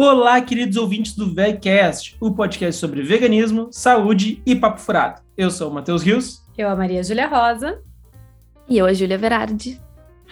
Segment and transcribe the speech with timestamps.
[0.00, 5.20] Olá, queridos ouvintes do VegCast, o podcast sobre veganismo, saúde e papo furado.
[5.36, 6.40] Eu sou o Matheus Rios.
[6.56, 7.82] Eu, a Maria Júlia Rosa.
[8.68, 9.82] E eu, a Júlia Verardi.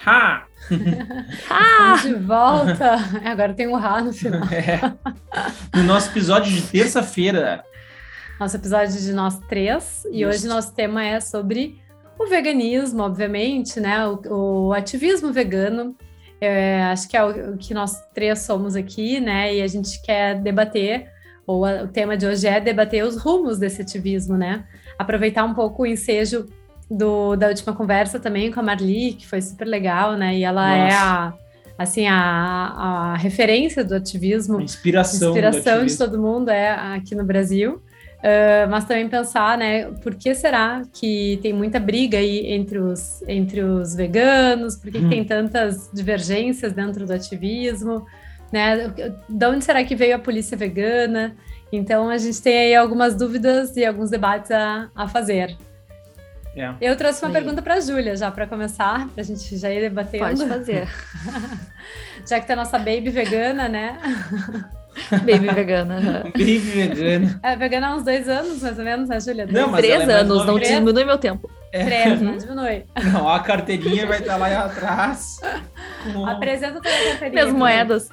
[0.06, 0.46] Ha!
[1.50, 1.96] ha!
[2.00, 2.94] de volta!
[3.28, 4.42] Agora tem um ha no final.
[4.54, 4.80] É.
[5.76, 7.64] No nosso episódio de terça-feira.
[8.38, 10.04] Nosso episódio de nós três.
[10.12, 10.30] E Isso.
[10.30, 11.82] hoje nosso tema é sobre
[12.16, 14.06] o veganismo, obviamente, né?
[14.06, 15.96] O, o ativismo vegano.
[16.40, 19.54] É, acho que é o, o, que nós três somos aqui, né?
[19.54, 21.10] E a gente quer debater,
[21.46, 24.64] ou a, o tema de hoje é debater os rumos desse ativismo, né?
[24.98, 26.46] Aproveitar um pouco o ensejo
[26.90, 30.36] do, da última conversa também com a Marli, que foi super legal, né?
[30.36, 30.94] E ela é Nossa.
[30.94, 31.34] é a
[31.78, 37.24] assim a, a referência do ativismo, a inspiração, inspiração de todo mundo é aqui no
[37.24, 37.82] Brasil.
[38.26, 43.22] Uh, mas também pensar, né, por que será que tem muita briga aí entre os,
[43.28, 45.02] entre os veganos, por que, hum.
[45.02, 48.04] que tem tantas divergências dentro do ativismo,
[48.50, 48.92] né,
[49.28, 51.36] de onde será que veio a polícia vegana?
[51.70, 55.56] Então a gente tem aí algumas dúvidas e alguns debates a, a fazer.
[56.56, 56.74] É.
[56.80, 59.82] Eu trouxe uma pergunta para a Júlia já para começar, para a gente já ir
[59.82, 60.24] debatendo.
[60.24, 60.88] Pode fazer.
[62.26, 64.00] já que tem a nossa baby vegana, né?
[65.10, 66.22] Baby vegana.
[66.24, 67.40] Baby vegana.
[67.42, 69.46] É, vegana há uns dois anos, mais ou menos, né, Julia?
[69.46, 71.50] Não, mas Três é anos, não diminui meu tempo.
[71.72, 71.84] É.
[71.84, 72.84] Três, não diminui.
[73.12, 75.40] Não, a carteirinha vai estar lá atrás.
[76.26, 77.30] Apresenta a carteirinha.
[77.30, 78.08] Minhas moedas.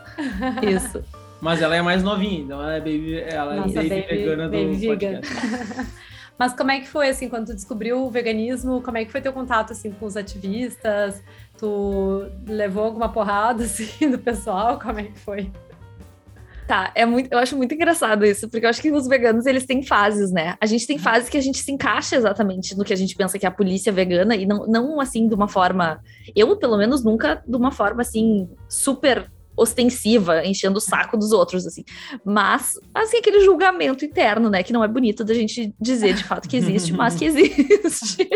[0.62, 1.04] Isso.
[1.40, 4.48] Mas ela é mais novinha, então ela é baby, ela Nossa, é baby, baby vegana
[4.48, 5.34] do baby podcast.
[6.40, 9.22] Mas como é que foi, assim, quando tu descobriu o veganismo, como é que foi
[9.22, 11.22] teu contato, assim, com os ativistas?
[11.58, 14.80] Tu levou alguma porrada, assim, do pessoal?
[14.80, 15.52] Como é que foi?
[16.68, 19.66] Tá, é muito, eu acho muito engraçado isso, porque eu acho que os veganos eles
[19.66, 20.56] têm fases, né?
[20.62, 21.04] A gente tem uhum.
[21.04, 23.52] fases que a gente se encaixa exatamente no que a gente pensa que é a
[23.52, 26.00] polícia vegana, e não, não assim de uma forma.
[26.36, 31.66] Eu, pelo menos, nunca de uma forma assim, super ostensiva, enchendo o saco dos outros,
[31.66, 31.84] assim.
[32.26, 34.64] Mas, assim, aquele julgamento interno, né?
[34.64, 38.30] Que não é bonito da gente dizer de fato que existe, mas que existe.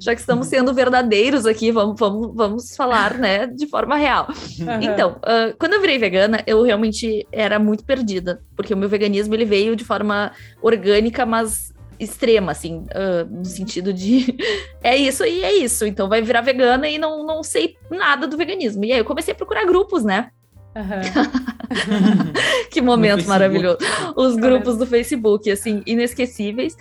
[0.00, 4.28] Já que estamos sendo verdadeiros aqui, vamos, vamos, vamos falar, né, de forma real.
[4.28, 4.82] Uhum.
[4.82, 9.34] Então, uh, quando eu virei vegana, eu realmente era muito perdida, porque o meu veganismo,
[9.34, 10.32] ele veio de forma
[10.62, 14.36] orgânica, mas extrema, assim, uh, no sentido de
[14.82, 18.36] é isso e é isso, então vai virar vegana e não, não sei nada do
[18.36, 18.84] veganismo.
[18.84, 20.30] E aí eu comecei a procurar grupos, né?
[20.74, 22.32] Uhum.
[22.70, 23.78] que momento maravilhoso.
[24.14, 26.76] Os grupos do Facebook, assim, inesquecíveis.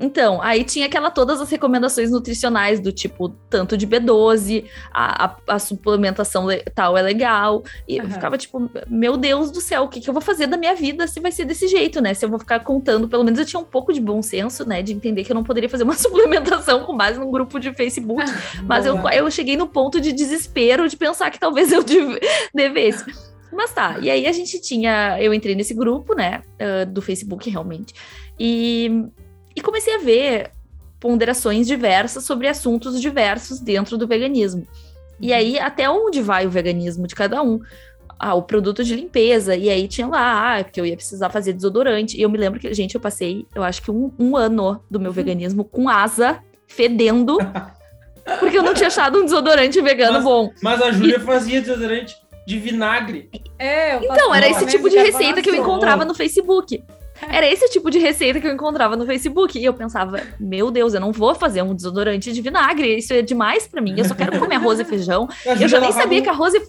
[0.00, 5.36] Então, aí tinha aquela todas as recomendações nutricionais do tipo tanto de B12, a, a,
[5.48, 7.62] a suplementação tal é legal.
[7.86, 8.04] E uhum.
[8.04, 10.74] eu ficava tipo, meu Deus do céu, o que, que eu vou fazer da minha
[10.74, 12.14] vida se vai ser desse jeito, né?
[12.14, 14.82] Se eu vou ficar contando, pelo menos eu tinha um pouco de bom senso, né?
[14.82, 18.24] De entender que eu não poderia fazer uma suplementação com base num grupo de Facebook.
[18.64, 21.84] Mas eu, eu cheguei no ponto de desespero de pensar que talvez eu
[22.54, 23.04] devesse.
[23.56, 25.16] Mas tá, e aí a gente tinha.
[25.20, 26.42] Eu entrei nesse grupo, né?
[26.60, 27.94] Uh, do Facebook, realmente.
[28.38, 29.04] E,
[29.54, 30.50] e comecei a ver
[31.00, 34.66] ponderações diversas sobre assuntos diversos dentro do veganismo.
[35.20, 35.64] E aí, uhum.
[35.64, 37.60] até onde vai o veganismo de cada um?
[38.18, 39.56] Ah, o produto de limpeza.
[39.56, 42.16] E aí tinha lá, ah, porque eu ia precisar fazer desodorante.
[42.16, 45.00] E eu me lembro que, gente, eu passei, eu acho que um, um ano do
[45.00, 45.14] meu uhum.
[45.14, 47.38] veganismo com asa, fedendo.
[48.40, 50.50] porque eu não tinha achado um desodorante vegano mas, bom.
[50.62, 51.20] Mas a Júlia e...
[51.20, 53.30] fazia desodorante de vinagre.
[53.58, 56.82] É, então, era esse tipo de receita que eu encontrava no Facebook.
[57.28, 59.58] Era esse tipo de receita que eu encontrava no Facebook.
[59.58, 62.98] E eu pensava, meu Deus, eu não vou fazer um desodorante de vinagre.
[62.98, 63.94] Isso é demais para mim.
[63.96, 65.28] Eu só quero comer arroz e feijão.
[65.44, 66.62] Eu já nem sabia que arroz e.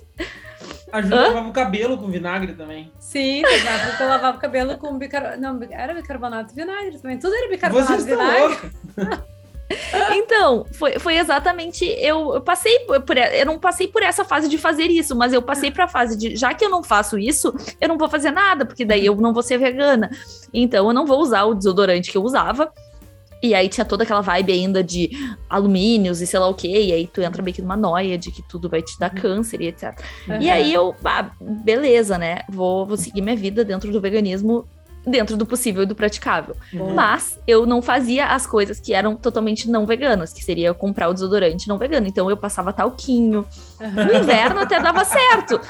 [0.89, 2.89] A Júlia lavava o cabelo com vinagre também.
[2.97, 5.41] Sim, porque eu lavava o cabelo com bicarbonato.
[5.41, 7.19] Não, era bicarbonato e vinagre também.
[7.19, 8.71] Tudo era bicarbonato e vinagre.
[10.11, 11.85] Então, foi, foi exatamente.
[11.85, 13.17] Eu, eu passei por.
[13.17, 16.17] Eu não passei por essa fase de fazer isso, mas eu passei para a fase
[16.17, 16.35] de.
[16.35, 19.33] Já que eu não faço isso, eu não vou fazer nada, porque daí eu não
[19.33, 20.09] vou ser vegana.
[20.53, 22.71] Então, eu não vou usar o desodorante que eu usava.
[23.41, 25.11] E aí tinha toda aquela vibe ainda de
[25.47, 26.67] alumínios e sei lá o quê.
[26.67, 29.21] E aí tu entra meio que numa noia de que tudo vai te dar uhum.
[29.21, 29.99] câncer e etc.
[30.27, 30.41] Uhum.
[30.41, 32.39] E aí eu, ah, beleza, né?
[32.49, 34.67] Vou, vou seguir minha vida dentro do veganismo
[35.07, 36.55] dentro do possível e do praticável.
[36.73, 36.93] Uhum.
[36.93, 41.13] Mas eu não fazia as coisas que eram totalmente não veganas, que seria comprar o
[41.13, 42.07] desodorante não vegano.
[42.07, 43.47] Então eu passava talquinho.
[43.79, 43.91] Uhum.
[43.91, 45.61] No inverno até dava certo.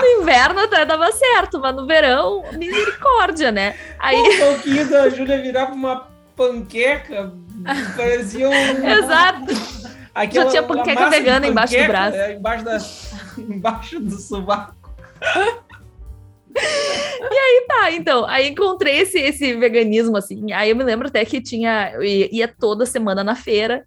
[0.00, 3.76] No inverno até dava certo, mas no verão, misericórdia, né?
[3.98, 4.16] Aí...
[4.16, 7.32] O talquinho da Júlia virava uma panqueca,
[7.96, 8.52] parecia um...
[8.52, 9.86] Exato.
[10.14, 12.16] Aquela, Já tinha panqueca vegana embaixo do braço.
[12.16, 12.78] É, embaixo, da,
[13.38, 14.74] embaixo do sovaco.
[17.30, 21.24] e aí tá, então, aí encontrei esse, esse veganismo, assim, aí eu me lembro até
[21.24, 23.84] que tinha, ia, toda semana na feira,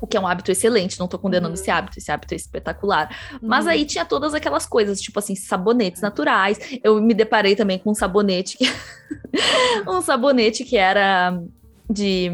[0.00, 1.54] O que é um hábito excelente, não tô condenando Uhum.
[1.54, 3.08] esse hábito, esse hábito é espetacular.
[3.40, 3.70] Mas Uhum.
[3.70, 6.58] aí tinha todas aquelas coisas, tipo assim, sabonetes naturais.
[6.82, 8.64] Eu me deparei também com um sabonete que
[9.88, 11.40] um sabonete que era
[11.88, 12.30] de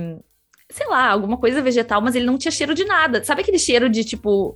[0.72, 3.22] sei lá, alguma coisa vegetal, mas ele não tinha cheiro de nada.
[3.24, 4.54] Sabe aquele cheiro de tipo,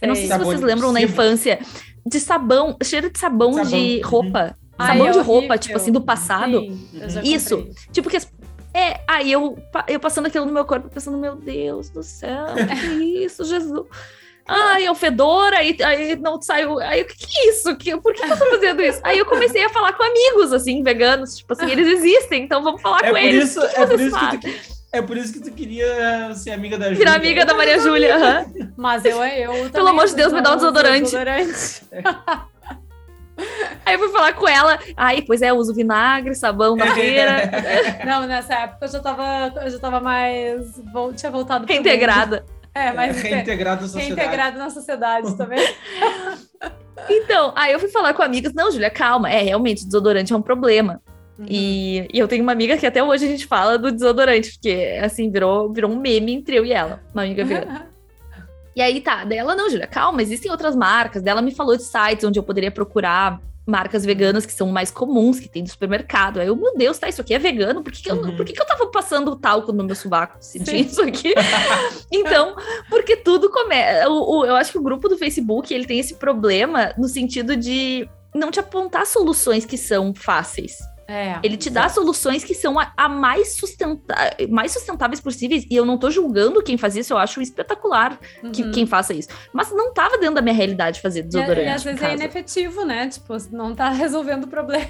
[0.00, 1.58] eu não sei se vocês lembram na infância
[2.08, 4.08] de sabão, cheiro de sabão, Sabão, de uhum.
[4.10, 4.56] roupa.
[4.78, 5.58] Ai, sabão é de roupa, horrível.
[5.58, 6.60] tipo assim, do passado.
[6.60, 7.56] Sim, eu já Isso.
[7.58, 7.74] comprei.
[7.92, 8.32] Tipo que as-
[8.74, 9.58] é, aí eu,
[9.88, 12.46] eu passando aquilo no meu corpo, pensando, meu Deus do céu,
[12.80, 12.86] que
[13.24, 13.86] isso, Jesus.
[14.50, 16.78] Ai, é o fedor, aí, aí não saiu.
[16.80, 17.76] Aí o que, que é isso?
[17.76, 18.98] Que, por que, que eu tô fazendo isso?
[19.04, 22.80] Aí eu comecei a falar com amigos, assim, veganos, tipo assim, eles existem, então vamos
[22.80, 23.50] falar É com por eles.
[23.50, 24.40] isso, que que é por isso que fazem?
[24.40, 24.48] tu,
[24.92, 26.98] é por isso que tu queria ser amiga da Júlia.
[26.98, 28.16] Virar amiga da Maria Júlia.
[28.16, 28.46] aham.
[28.76, 31.02] Mas eu, eu Pelo também amor de Deus, me dá um desodorante.
[31.02, 31.82] desodorante.
[33.86, 34.78] Aí eu fui falar com ela.
[34.96, 37.48] Aí, pois é, eu uso vinagre, sabão na feira,
[38.04, 40.76] Não, nessa época eu já tava, eu já tava mais.
[40.92, 42.44] vol- tinha voltado reintegrada.
[42.74, 44.14] É, mas Reintegrado à sociedade.
[44.20, 45.60] reintegrado na sociedade também.
[47.08, 48.52] Então, aí eu fui falar com amigos.
[48.52, 49.30] Não, Júlia, calma.
[49.30, 51.00] É, realmente, desodorante é um problema.
[51.46, 54.98] E, e eu tenho uma amiga que até hoje a gente fala do desodorante, porque,
[55.02, 57.00] assim, virou, virou um meme entre eu e ela.
[57.12, 57.88] Uma amiga vegana.
[58.76, 61.20] E aí tá, daí ela, não, Júlia, calma, existem outras marcas.
[61.20, 64.88] Daí ela me falou de sites onde eu poderia procurar marcas veganas que são mais
[64.88, 66.38] comuns, que tem no supermercado.
[66.38, 67.82] Aí eu, meu Deus, tá, isso aqui é vegano?
[67.82, 68.36] Por que, que, eu, Uhum.
[68.36, 70.84] por que, que eu tava passando talco no meu sovaco sentindo Sim.
[70.84, 71.34] isso aqui?
[72.10, 72.54] então,
[72.88, 74.04] porque tudo começa.
[74.04, 78.50] Eu acho que o grupo do Facebook ele tem esse problema no sentido de não
[78.50, 80.78] te apontar soluções que são fáceis.
[81.08, 81.38] É.
[81.42, 84.14] Ele te dá soluções que são a, a mais, sustenta
[84.50, 85.64] mais sustentáveis possíveis.
[85.70, 88.18] E eu não tô julgando quem faz isso, eu acho espetacular
[88.52, 88.70] que, Uhum.
[88.72, 89.28] quem faça isso.
[89.52, 91.62] Mas não tava dentro da minha realidade fazer E, desodorante.
[91.66, 93.08] e às em vezes é inefetivo, né?
[93.08, 94.88] Tipo, não tá resolvendo o problema.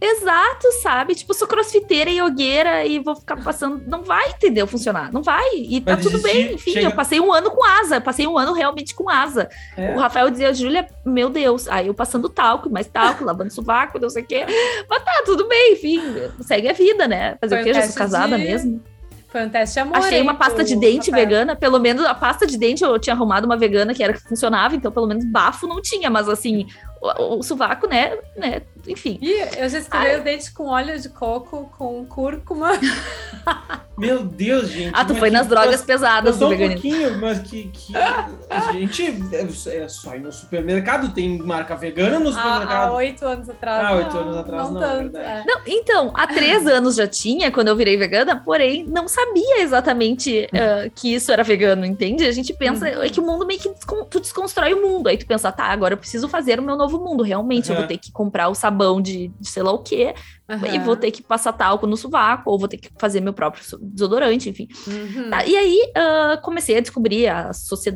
[0.00, 1.14] Exato, sabe?
[1.14, 3.82] Tipo, sou crossfiteira e yogueira e vou ficar passando.
[3.86, 4.66] Não vai, entendeu?
[4.66, 5.12] Funcionar.
[5.12, 5.48] Não vai.
[5.56, 6.54] E tá Vai tudo bem.
[6.54, 7.96] Enfim, chega- eu passei um ano com asa.
[7.96, 9.48] Eu passei um ano realmente com asa.
[9.76, 9.94] É.
[9.94, 11.66] O Rafael dizia, Júlia, meu Deus.
[11.68, 14.44] Aí eu passando talco, mais talco, lavando sovaco, não sei o quê.
[14.88, 16.00] Mas tá, tudo bem, enfim.
[16.42, 17.36] Segue a vida, né?
[17.40, 17.74] Fazer Foi o quê?
[17.74, 18.82] Já sou casada de- mesmo.
[19.28, 19.96] Foi um teste de amor.
[19.98, 21.26] Achei uma pasta de dente Rafael.
[21.28, 21.54] vegana.
[21.56, 24.74] Pelo menos a pasta de dente eu tinha arrumado uma vegana que era que funcionava,
[24.74, 26.66] então pelo menos bafo não tinha, mas assim,
[27.02, 28.62] o, o sovaco, né, né?
[28.88, 29.18] Enfim.
[29.20, 32.70] Ih, eu já escovei os dentes com óleo de coco, com cúrcuma.
[33.98, 34.92] Meu Deus, gente.
[34.94, 36.80] Ah, tu foi nas drogas pesadas do um veganismo.
[36.82, 39.48] pouquinho, mas que, que a gente é
[39.82, 42.92] é só ir no supermercado, tem marca vegana no Há há supermercado.
[42.94, 43.84] oito anos atrás.
[43.84, 45.12] Ah, oito não, anos atrás não, é tanto.
[45.12, 45.40] verdade.
[45.40, 45.44] é.
[45.44, 50.48] Não, então, há três anos já tinha, quando eu virei vegana, porém, não sabia exatamente
[50.54, 52.24] ah, que isso era vegano, entende?
[52.24, 53.02] A gente pensa, Uhum.
[53.02, 53.68] é que o mundo meio que
[54.10, 55.08] tu desconstrói o mundo.
[55.08, 57.24] Aí tu pensa, tá, agora eu preciso fazer o meu novo mundo.
[57.24, 57.80] Realmente, eu Aham.
[57.82, 60.14] vou ter que comprar o sabão de, de sei lá o quê,
[60.48, 60.84] e Aham.
[60.84, 63.78] vou ter que passar talco no sovaco, ou vou ter que fazer meu próprio so-
[63.82, 64.68] desodorante, enfim.
[64.86, 65.30] Uhum.
[65.30, 67.50] Tá, e aí, ah, comecei a descobrir a,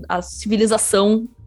[0.09, 1.27] a civilização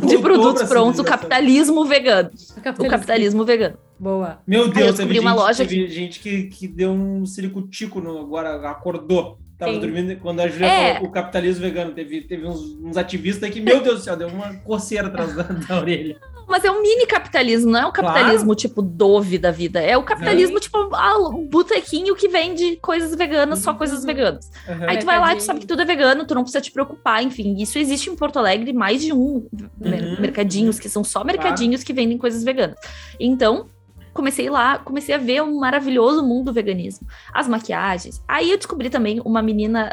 [0.00, 2.30] Voltou produtos prontos, o capitalismo vegano.
[2.78, 3.76] O O capitalismo vegano.
[3.98, 4.38] Boa.
[4.46, 8.00] Meu eu Deus, teve descobri gente, uma loja teve gente que, que deu um ciricutico
[8.00, 9.38] no, agora, acordou.
[9.58, 9.80] Tava Sim.
[9.80, 10.94] dormindo quando a Julia É.
[10.94, 11.92] falou o capitalismo vegano.
[11.92, 15.36] Teve, teve uns, uns ativistas aí que, meu Deus do céu, deu uma coceira atrás
[15.36, 16.18] da, da orelha.
[16.50, 19.80] Mas é um mini capitalismo, não é o capitalismo tipo Dove da vida.
[19.80, 24.06] É o capitalismo tipo ah, um botequinho que vende coisas veganas, só coisas Uhum.
[24.06, 24.50] veganas.
[24.68, 24.86] Aham.
[24.88, 26.72] Aí tu vai lá e tu sabe que tudo é vegano, tu não precisa te
[26.72, 27.54] preocupar, enfim.
[27.58, 29.46] Isso existe em Porto Alegre, mais de um
[29.80, 30.20] Uhum.
[30.20, 32.76] mercadinhos, que são só mercadinhos que vendem coisas veganas.
[33.18, 33.66] Então,
[34.12, 37.06] comecei lá, comecei a ver um maravilhoso mundo do veganismo.
[37.32, 38.20] As maquiagens.
[38.26, 39.90] Aí eu descobri também uma menina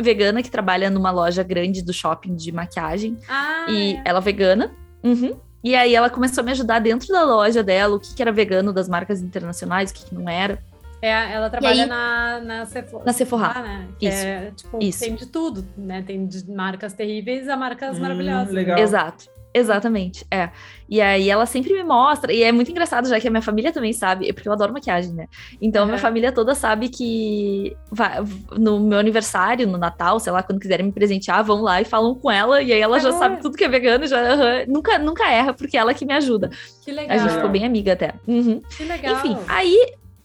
[0.00, 3.18] vegana que trabalha numa loja grande do shopping de maquiagem.
[3.28, 4.02] Ah, E é.
[4.06, 4.70] ela vegana.
[5.04, 5.38] Uhum.
[5.64, 8.30] E aí ela começou a me ajudar dentro da loja dela, o que, que era
[8.32, 10.58] vegano das marcas internacionais, o que, que não era.
[11.02, 13.52] É, ela trabalha aí- na, na, Sephora, Na Sephora.
[13.54, 13.88] Ah, né?
[13.98, 14.16] Que Isso.
[14.26, 15.00] É, tipo, Isso.
[15.00, 16.02] tem de tudo, né?
[16.06, 18.52] Tem de marcas terríveis a marcas Hum, maravilhosas.
[18.54, 18.78] legal.
[18.78, 19.26] Exato.
[19.58, 20.50] Exatamente, é.
[20.88, 23.72] E aí ela sempre me mostra, e é muito engraçado, já que a minha família
[23.72, 25.26] também sabe, porque eu adoro maquiagem, né?
[25.60, 28.18] Então a minha família toda sabe que vai-
[28.56, 32.14] no meu aniversário, no Natal, sei lá, quando quiserem me presentear, vão lá e falam
[32.14, 33.12] com ela, e aí ela já Ah.
[33.12, 36.12] sabe tudo que é vegano, já aham, nunca, nunca erra, porque é ela que me
[36.12, 36.50] ajuda.
[36.84, 37.18] Que A legal.
[37.18, 38.12] gente ficou bem amiga até.
[38.28, 38.60] Uhum.
[38.76, 39.14] Que legal.
[39.16, 39.76] Enfim, aí.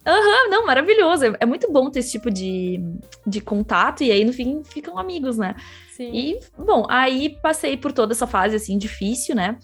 [0.05, 1.25] Aham, não, maravilhoso.
[1.25, 2.79] É, é muito bom ter esse tipo de,
[3.25, 5.55] de contato, e aí no fim ficam amigos, né?
[5.96, 6.12] Sim.
[6.13, 9.58] E, bom, aí passei por toda essa fase assim difícil, né?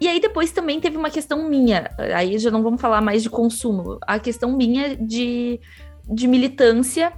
[0.00, 1.90] E aí depois também teve uma questão minha.
[2.14, 3.98] Aí já não vamos falar mais de consumo.
[4.02, 5.60] A questão minha de,
[6.08, 7.12] de militância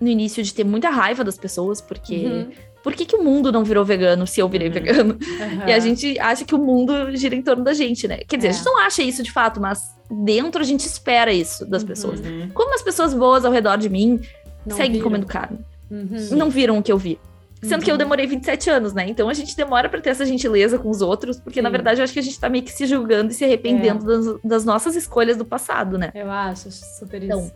[0.00, 2.50] no início de ter muita raiva das pessoas, porque Uhum.
[2.86, 4.74] Por que, que o mundo não virou vegano se eu virei Uhum.
[4.74, 5.18] vegano?
[5.66, 8.18] E a gente acha que o mundo gira em torno da gente, né?
[8.18, 8.50] Quer dizer, É.
[8.50, 11.88] a gente não acha isso de fato, mas dentro a gente espera isso das Uhum.
[11.88, 12.20] pessoas.
[12.20, 12.48] Uhum.
[12.54, 14.20] Como as pessoas boas ao redor de mim
[14.64, 15.02] Não seguem viram.
[15.04, 15.58] comendo carne?
[15.90, 16.28] Uhum.
[16.36, 17.18] não viram o que eu vi.
[17.62, 17.98] Sendo que eu Uhum.
[17.98, 19.06] demorei 27 anos, né?
[19.08, 21.72] Então a gente demora pra ter essa gentileza com os outros, porque na Sim.
[21.72, 24.40] verdade eu acho que a gente tá meio que se julgando e se arrependendo das,
[24.44, 26.12] das nossas escolhas do passado, né?
[26.14, 27.26] Eu acho, acho super isso.
[27.32, 27.50] Então,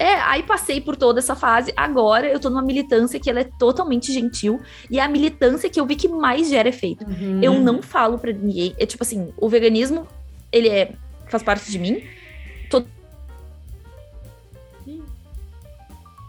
[0.00, 1.74] É, aí passei por toda essa fase.
[1.76, 4.58] Agora eu tô numa militância que ela é totalmente gentil
[4.90, 7.04] e é a militância que eu vi que mais gera efeito.
[7.04, 7.42] Uhum.
[7.42, 8.74] Eu não falo pra ninguém.
[8.78, 10.08] É tipo assim, o veganismo,
[10.50, 10.94] ele é
[11.26, 12.02] faz parte de mim.
[12.70, 12.88] Todo...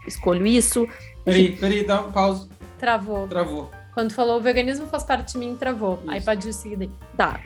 [0.06, 0.86] Escolho isso.
[1.24, 2.50] Peraí, peraí, dá uma pausa.
[2.78, 3.26] Travou.
[3.26, 3.70] Travou.
[3.94, 6.02] Quando falou o veganismo faz parte de mim, travou.
[6.08, 6.26] Aí Isso.
[6.26, 6.90] pode seguir daí.
[7.16, 7.40] Tá.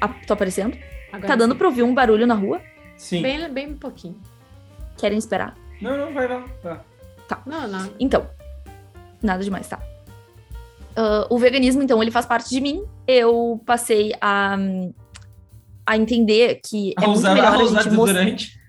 [0.00, 0.76] Ah, tô aparecendo?
[1.12, 1.58] Agora Tá dando sim.
[1.58, 2.60] pra ouvir um barulho na rua?
[2.96, 3.22] Sim.
[3.22, 4.20] Bem, bem pouquinho.
[4.96, 5.59] Querem esperar?
[5.80, 6.44] Não, não, vai lá.
[7.28, 7.42] Tá.
[7.46, 7.90] Não, não.
[7.98, 8.26] Então,
[9.22, 9.78] nada demais, tá?
[10.96, 12.84] Ah, o veganismo, então, ele faz parte de mim.
[13.06, 14.56] Eu passei a,
[15.86, 17.90] a entender que é A muito usar, melhor a a usar mostrar.
[17.90, 18.60] desodorante.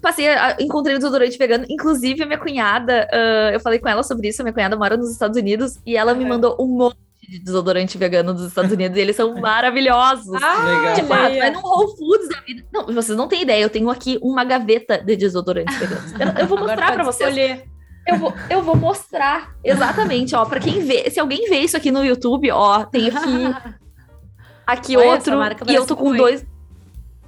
[0.00, 1.64] Passei, a, encontrei o desodorante vegano.
[1.68, 4.42] Inclusive, a minha cunhada, ah, eu falei com ela sobre isso.
[4.42, 6.28] A minha cunhada mora nos Estados Unidos e ela me Aham.
[6.28, 6.96] mandou um monte
[7.32, 10.34] de desodorante vegano dos Estados Unidos e eles são maravilhosos.
[10.42, 10.94] Ah, Legal.
[10.94, 12.64] Tipo, ah, vai no Whole Foods da vida.
[12.72, 13.62] Não, vocês não têm ideia.
[13.62, 16.12] Eu tenho aqui uma gaveta de desodorantes veganos.
[16.12, 17.30] Eu, eu vou mostrar pra pode vocês.
[17.30, 17.64] escolher.
[18.06, 19.54] Eu vou, eu vou mostrar.
[19.64, 20.44] Exatamente, ó.
[20.44, 21.08] Pra quem vê.
[21.10, 23.54] Se alguém vê isso aqui no YouTube, ó, tem aqui,
[24.66, 25.38] aqui Olha, outro.
[25.68, 26.18] E eu tô com ruim.
[26.18, 26.44] dois.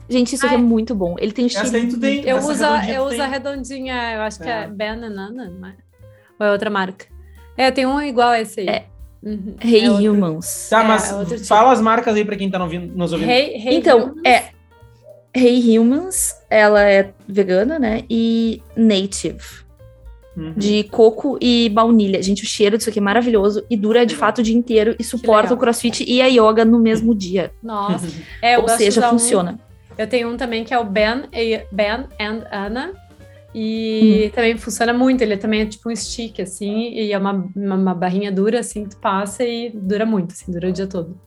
[0.08, 0.62] Gente, isso aqui é Ai.
[0.64, 1.14] muito bom.
[1.18, 1.90] Ele tem um cheirinho.
[1.90, 2.28] tu tem.
[2.28, 4.68] Eu uso, eu uso a redondinha, eu acho que é, É.
[4.68, 5.76] Banana, não é?
[6.38, 7.06] Ou é outra marca?
[7.56, 8.68] É, tem um igual a esse aí.
[8.68, 8.86] É.
[9.24, 9.54] Uhum.
[9.62, 10.12] Hey é outro.
[10.12, 10.66] Humans.
[10.68, 11.44] Tá, É, mas é tipo.
[11.46, 13.30] fala as marcas aí pra quem tá ouvindo, nos ouvindo.
[13.30, 14.22] Hey, hey Então, Humans.
[14.26, 14.44] é.
[15.36, 18.02] Hey Humans, ela é vegana, né?
[18.08, 19.64] E native.
[20.36, 20.52] Uhum.
[20.56, 22.20] De coco e baunilha.
[22.22, 25.04] Gente, o cheiro disso aqui é maravilhoso e dura de fato o dia inteiro e
[25.04, 27.52] suporta o crossfit e a yoga no mesmo dia.
[27.62, 28.06] Nossa.
[28.42, 29.58] É, Ou seja, usar um- funciona.
[29.96, 32.92] Eu tenho um também que é o Ben, e- ben and Anna.
[33.54, 35.22] E também funciona muito.
[35.22, 38.84] Ele também é tipo um stick, assim, e é uma, uma, uma barrinha dura, assim,
[38.84, 41.18] que tu passa e dura muito, assim, dura o dia todo.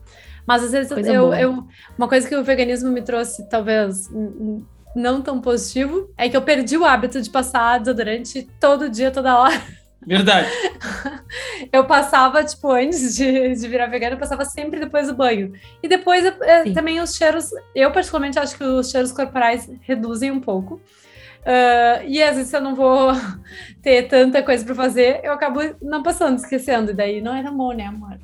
[0.46, 1.64] Mas às vezes Coisa eu, eu.
[1.96, 6.36] Uma coisa que o veganismo me trouxe, talvez hum, hum, não tão positivo, é que
[6.36, 9.60] eu perdi o hábito de passar desodorante todo dia, toda hora.
[10.06, 10.48] Verdade.
[11.72, 15.52] Eu passava, tipo, antes de, de virar vegana, eu passava sempre depois do banho.
[15.82, 16.72] E depois eu- eh, Sim.
[16.72, 20.80] também os cheiros, eu particularmente acho que os cheiros corporais reduzem um pouco.
[21.44, 23.12] Ah, e às vezes eu não vou
[23.82, 26.90] ter tanta coisa pra fazer, eu acabo não passando, esquecendo.
[26.90, 28.18] E daí não é tão bom, né, amor?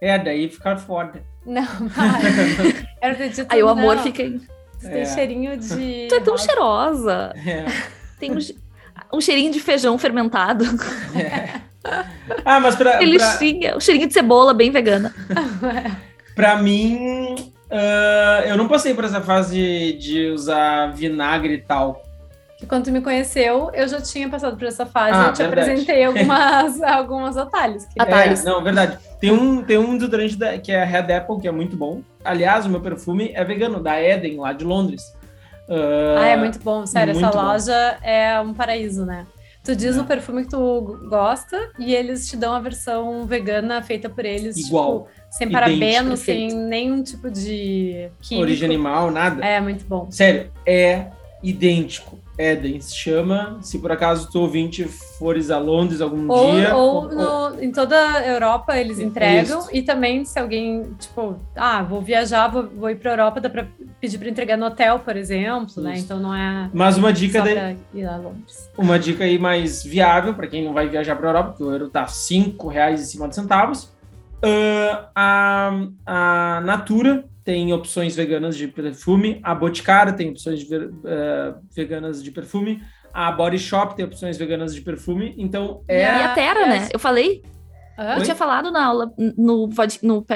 [0.00, 1.22] É, daí fica foda.
[1.44, 2.88] Não, para.
[3.00, 4.24] Era dito, Aí o amor não, fica.
[4.24, 5.04] Tu tem É.
[5.06, 6.06] cheirinho de.
[6.10, 6.44] Tu é tão rosa.
[6.44, 7.32] cheirosa.
[7.46, 7.64] É.
[8.18, 8.38] Tem um,
[9.14, 10.64] um cheirinho de feijão fermentado.
[12.44, 13.76] Ah, mas pra, pra, Delichinha.
[13.76, 15.14] Um cheirinho de cebola bem vegana.
[16.34, 17.36] pra mim,
[17.70, 22.02] ah, eu não passei por essa fase de usar vinagre e tal.
[22.56, 25.12] Que quando tu me conheceu, eu já tinha passado por essa fase.
[25.14, 25.60] Ah, eu te verdade.
[25.70, 27.84] apresentei algumas, alguns atalhos.
[27.84, 28.40] que- Atalhos.
[28.40, 28.98] É, não, verdade.
[29.20, 32.00] Tem um, tem um desodorante da- que é Red Apple, que é muito bom.
[32.24, 35.02] Aliás, o meu perfume é vegano, da Eden, lá de Londres.
[35.68, 36.86] Ah, Ah, é muito bom.
[36.86, 37.44] Sério, muito essa bom.
[37.44, 39.26] loja é um paraíso, né?
[39.62, 40.00] Tu diz É.
[40.00, 44.56] o perfume que tu gosta e eles te dão a versão vegana feita por eles.
[44.56, 45.08] Igual.
[45.08, 45.52] Tipo, sem Idêntico.
[45.52, 48.44] parabeno, sem nenhum tipo de químico.
[48.46, 49.44] Origem animal, nada.
[49.44, 50.06] É, muito bom.
[50.10, 51.06] Sério, é
[51.42, 52.18] idêntico.
[52.38, 53.58] Eden se chama.
[53.62, 56.76] Se por acaso tu ouvinte fores a Londres algum Ou, dia.
[56.76, 59.60] ou no- em toda a Europa eles entregam.
[59.60, 59.68] isso.
[59.72, 63.66] E também, se alguém, tipo, ah, vou viajar, vou, vou ir pra Europa, dá pra
[64.00, 65.94] pedir pra entregar no hotel, por exemplo, né?
[65.94, 66.04] Isso.
[66.04, 68.70] Então não é Mas uma dica, de- ir a Londres.
[68.76, 71.88] uma dica aí mais viável para quem não vai viajar para Europa, porque o euro
[71.88, 73.88] tá R$ 5,50
[74.44, 75.70] Uh, a,
[76.04, 82.20] a Natura tem opções veganas de perfume, a Boticário tem opções de ver- eh, veganas
[82.22, 82.82] de perfume,
[83.14, 86.02] a Body Shop tem opções veganas de perfume, então é...
[86.02, 86.88] E a Terra, é- né?
[86.92, 87.42] Eu falei,
[88.16, 90.26] eu tinha falado na aula, no, no, no,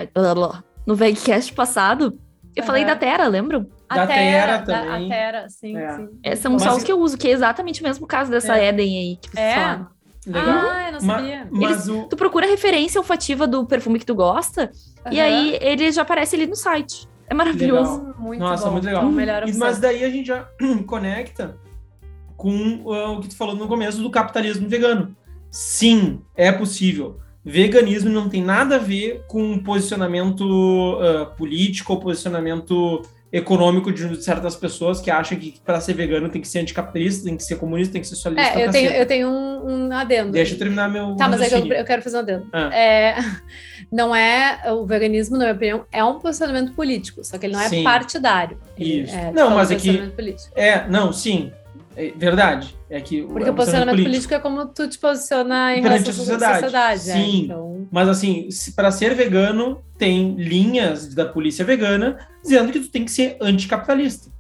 [0.87, 2.17] no Vegcast passado,
[2.55, 3.67] eu falei da Terra, lembram?
[3.93, 5.07] Da A Terra da- também.
[5.13, 5.91] A Terra, sim, É.
[5.97, 6.09] sim.
[6.23, 8.57] É, são Mas- só os que eu uso, que é exatamente o mesmo caso dessa
[8.57, 8.69] É.
[8.69, 9.55] Eden aí que vocês É?
[9.55, 9.89] falaram.
[10.27, 10.69] Legal.
[10.69, 11.49] Ah, eu não Ma- sabia.
[11.51, 12.05] mas o...
[12.05, 14.71] Tu procura a referência olfativa do perfume que tu gosta,
[15.11, 15.27] e Aham.
[15.29, 17.09] aí ele já aparece ali no site.
[17.27, 17.99] É maravilhoso.
[17.99, 18.15] Legal.
[18.19, 18.73] Hum, muito Nossa, bom.
[18.73, 19.03] muito legal.
[19.03, 19.61] Então, melhor E- opção.
[19.61, 20.47] mas daí a gente já
[20.87, 21.57] conecta
[22.37, 25.17] com uh, o que tu falou no começo do capitalismo vegano.
[25.51, 27.19] Sim, é possível.
[27.45, 34.57] Veganismo não tem nada a ver com posicionamento uh, político ou posicionamento econômico de certas
[34.57, 37.93] pessoas que acham que para ser vegano tem que ser anticapitalista, tem que ser comunista,
[37.93, 38.59] tem que ser socialista.
[38.59, 40.33] É, eu tenho, eu tenho um, um adendo.
[40.33, 42.47] Deixa eu terminar meu Tá, mas é que eu, eu quero fazer um adendo.
[42.53, 42.75] Ah.
[42.75, 43.17] É,
[43.91, 44.61] não é.
[44.73, 47.85] O veganismo, na minha opinião, é um posicionamento político, só que ele não é Sim.
[47.85, 48.59] partidário.
[48.77, 49.15] Ele Isso.
[49.15, 50.53] É, Não, um mas é que- político.
[50.57, 51.53] É, não, sim.
[51.97, 52.77] é verdade.
[52.89, 54.11] É que Porque o posicionamento político.
[54.11, 54.35] político.
[54.35, 56.61] é como tu te posiciona em relação à sociedade.
[56.61, 57.89] sociedade é, Sim, é, então...
[57.93, 63.11] mas assim, para ser vegano, tem linhas da polícia vegana dizendo que tu tem que
[63.11, 64.31] ser anticapitalista.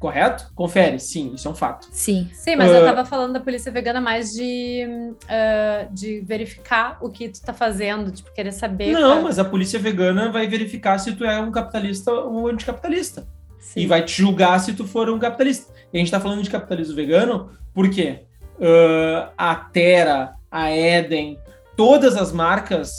[0.00, 0.50] Correto?
[0.54, 1.86] Confere, sim, isso é um fato.
[1.92, 2.30] Sim.
[2.32, 4.86] Sim, mas uh, eu tava falando da polícia vegana mais de,
[5.24, 8.92] uh, de verificar o que tu tá fazendo, tipo, querer saber.
[8.92, 13.28] Não, mas a polícia vegana vai verificar se tu é um capitalista ou um anticapitalista.
[13.58, 13.80] Sim.
[13.80, 15.70] E vai te julgar se tu for um capitalista.
[15.92, 18.20] E a gente tá falando de capitalismo vegano porque
[18.56, 21.38] uh, a Terra, a Eden,
[21.76, 22.90] todas as marcas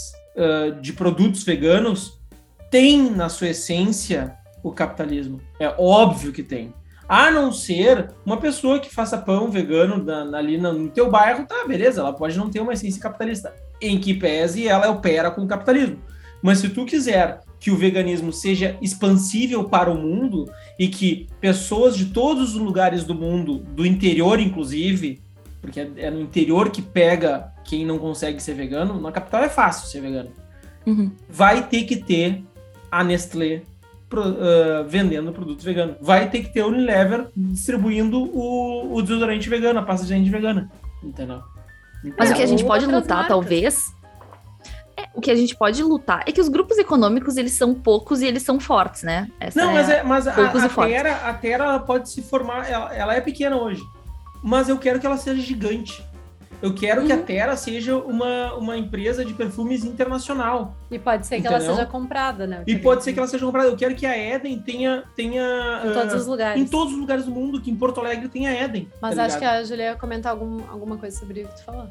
[0.80, 2.22] de produtos veganos
[2.70, 5.42] têm na sua essência o capitalismo.
[5.60, 6.74] É óbvio que tem.
[7.08, 11.66] A não ser uma pessoa que faça pão vegano na, ali no teu bairro, tá,
[11.68, 13.54] beleza, ela pode não ter uma essência capitalista.
[13.82, 16.00] Em que pese ela opera com o capitalismo.
[16.42, 20.50] Mas se tu quiser que o veganismo seja expansível para o mundo
[20.80, 25.22] e que pessoas de todos os lugares do mundo, do interior inclusive,
[25.62, 29.88] porque é no interior que pega quem não consegue ser vegano, na capital é fácil
[29.88, 30.32] ser vegano.
[30.88, 31.12] Uhum.
[31.30, 32.44] Vai ter que ter
[32.90, 33.62] a Nestlé
[34.20, 35.96] uh, vendendo produtos veganos.
[36.02, 40.72] Vai ter que ter Unilever distribuindo o, o desodorante vegano, a pasta de dente vegana.
[41.04, 41.42] Entendeu?
[42.04, 43.28] Então, Mas o que a gente pode lutar, marcas.
[43.28, 43.86] talvez,
[44.98, 48.22] é, o que a gente pode lutar é que os grupos econômicos eles são poucos
[48.22, 49.28] e eles são fortes, né?
[49.40, 53.16] Essa não, mas, é, mas a, a, Terra, a Terra pode se formar, ela, ela,
[53.16, 53.82] é pequena hoje,
[54.44, 56.04] mas eu quero que ela seja gigante.
[56.62, 57.08] Eu quero uhum.
[57.08, 57.24] que a uhum.
[57.24, 60.76] Terra seja uma, uma empresa de perfumes internacional.
[60.90, 61.58] E pode ser entendeu?
[61.58, 62.64] que ela seja comprada, né?
[62.68, 63.70] E pode ser que ela seja comprada.
[63.70, 65.04] Eu quero que a Eden tenha.
[65.16, 66.62] tenha em uh, todos os lugares.
[66.62, 68.88] Em todos os lugares do mundo, que em Porto Alegre tenha Eden.
[69.02, 71.64] Mas tá acho que a Julia ia comentar algum, alguma coisa sobre o que tu
[71.64, 71.88] falou.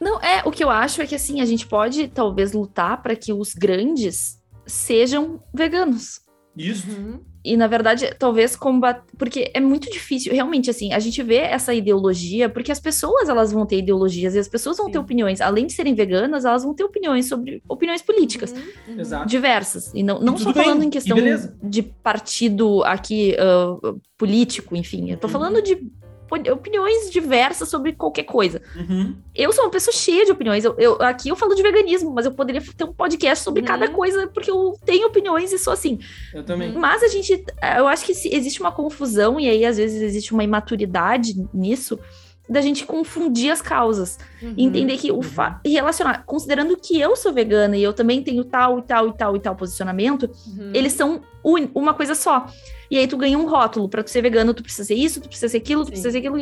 [0.00, 3.14] Não, é, o que eu acho é que assim, a gente pode talvez lutar para
[3.14, 6.20] que os grandes sejam veganos.
[6.56, 6.90] Isso.
[6.90, 7.20] Uhum.
[7.44, 9.02] E, na verdade, talvez combater.
[9.18, 13.52] Porque é muito difícil, realmente, assim, a gente vê essa ideologia, porque as pessoas elas
[13.52, 14.92] vão ter ideologias e as pessoas vão Sim.
[14.92, 15.40] ter opiniões.
[15.40, 19.26] Além de serem veganas, elas vão ter opiniões sobre opiniões políticas uhum, uhum.
[19.26, 19.92] diversas.
[19.94, 20.88] E não, não e só falando bem.
[20.88, 21.18] em questão
[21.62, 25.10] de partido aqui uh, político, enfim.
[25.10, 25.32] Eu tô uhum.
[25.32, 25.76] falando de
[26.52, 28.60] opiniões diversas sobre qualquer coisa.
[28.76, 29.16] Uhum.
[29.34, 30.64] Eu sou uma pessoa cheia de opiniões.
[30.64, 33.66] Eu, eu, aqui eu falo de veganismo, mas eu poderia ter um podcast sobre uhum.
[33.66, 35.98] cada coisa, porque eu tenho opiniões e sou assim.
[36.32, 36.72] Eu também.
[36.72, 37.44] Mas a gente.
[37.76, 41.98] Eu acho que existe uma confusão, e aí às vezes existe uma imaturidade nisso
[42.48, 44.18] da gente confundir as causas.
[44.42, 45.60] Uhum, entender que o fa...
[45.64, 49.36] relacionar, considerando que eu sou vegana e eu também tenho tal e tal e tal
[49.36, 50.70] e tal posicionamento, uhum.
[50.74, 51.68] eles são un...
[51.74, 52.46] uma coisa só.
[52.94, 53.88] E aí tu ganha um rótulo.
[53.88, 55.90] Para tu ser vegano, tu precisa ser isso, tu precisa ser aquilo, tu Sim.
[55.90, 56.38] precisa ser aquilo.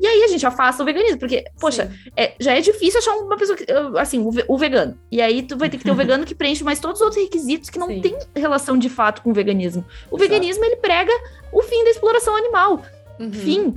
[0.00, 3.36] E aí a gente afasta o veganismo, porque, poxa, é, já é difícil achar uma
[3.36, 3.66] pessoa que,
[3.98, 4.98] assim, o, o, vegano.
[5.12, 7.22] E aí tu vai ter que ter o vegano que preenche mais todos os outros
[7.22, 8.00] requisitos que não Sim.
[8.00, 9.84] tem relação de fato com o veganismo.
[10.10, 10.30] O Exato.
[10.30, 11.12] veganismo, ele prega
[11.52, 12.82] o fim da exploração animal.
[13.18, 13.32] Uhum.
[13.32, 13.74] Fim.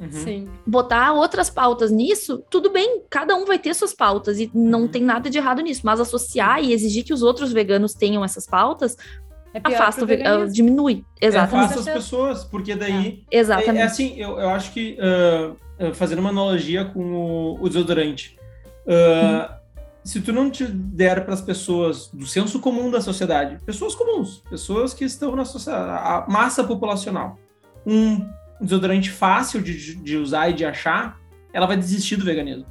[0.00, 0.10] Uhum.
[0.10, 0.48] Sim.
[0.66, 4.88] Botar outras pautas nisso, tudo bem, cada um vai ter suas pautas e não uhum.
[4.88, 8.46] tem nada de errado nisso, mas associar e exigir que os outros veganos tenham essas
[8.46, 8.96] pautas
[9.56, 10.52] é afasta o veganismo.
[10.52, 11.04] diminui.
[11.20, 11.70] Exatamente.
[11.72, 13.24] afasta as pessoas, porque daí.
[13.30, 13.38] É.
[13.38, 13.78] Exatamente.
[13.78, 18.38] É, é, assim, eu, eu acho que, uh, fazendo uma analogia com o, o desodorante,
[18.86, 19.54] uh,
[20.06, 24.42] se tu não te der para as pessoas do senso comum da sociedade, pessoas comuns,
[24.48, 27.36] pessoas que estão na sociedade, a massa populacional,
[27.84, 28.24] um
[28.60, 31.18] desodorante fácil de, de usar e de achar,
[31.52, 32.66] ela vai desistir do veganismo.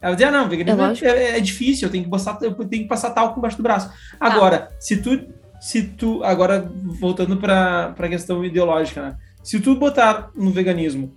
[0.00, 2.52] Ela vai dizer, ah, não, veganismo é, é, é, difícil, eu tenho que passar, eu
[2.52, 3.88] tenho que passar talco embaixo do braço.
[3.88, 3.94] Tá.
[4.18, 4.72] Agora, tá.
[4.80, 9.16] se tu, se tu, agora voltando para a questão ideológica, né?
[9.44, 11.14] Se tu botar no veganismo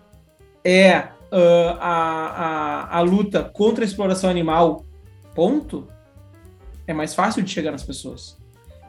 [0.63, 0.99] é
[1.31, 4.85] uh, a, a, a luta contra a exploração animal,
[5.33, 5.87] ponto,
[6.85, 8.37] é mais fácil de chegar nas pessoas.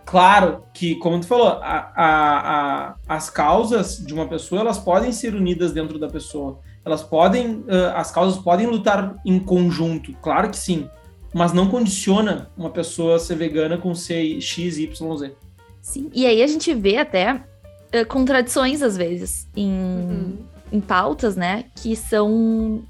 [0.04, 5.10] Claro que, como tu falou, a, a, a, as causas de uma pessoa elas podem
[5.10, 6.60] ser unidas dentro da pessoa.
[6.84, 10.86] Elas podem, uh, as causas podem lutar em conjunto, claro que sim.
[11.34, 15.45] Mas não condiciona uma pessoa ser vegana com ser X, Y, Z.
[15.87, 20.38] Sim, e aí a gente vê até uh, contradições às vezes em, uhum.
[20.72, 21.66] em pautas, né?
[21.77, 22.83] Que são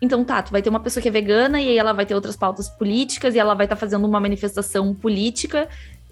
[0.00, 2.16] então tá, tu vai ter uma pessoa que é vegana e aí ela vai ter
[2.16, 5.68] outras pautas políticas e ela vai estar tá fazendo uma manifestação política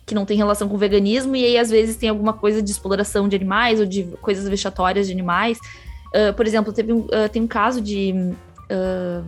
[0.06, 2.70] que não tem relação com o veganismo, e aí às vezes tem alguma coisa de
[2.70, 5.58] exploração de animais ou de coisas vexatórias de animais.
[6.08, 8.12] Uh, por exemplo, teve um, uh, tem um caso de.
[8.70, 9.24] Uh,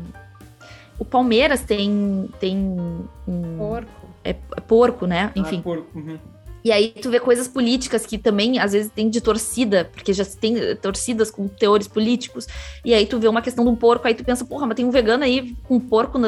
[0.99, 2.29] o Palmeiras tem.
[2.41, 4.09] tem um, porco.
[4.25, 5.33] É, é porco, né?
[5.35, 5.59] Ah, Enfim.
[5.59, 5.99] Ah, porco.
[5.99, 6.19] Uhum.
[6.65, 10.25] E aí tu vê coisas políticas que também, às vezes, tem de torcida, porque já
[10.25, 12.47] tem torcidas com teores políticos.
[12.85, 14.85] E aí tu vê uma questão de um porco, aí tu pensa, porra, mas tem
[14.85, 16.19] um vegano aí com um porco,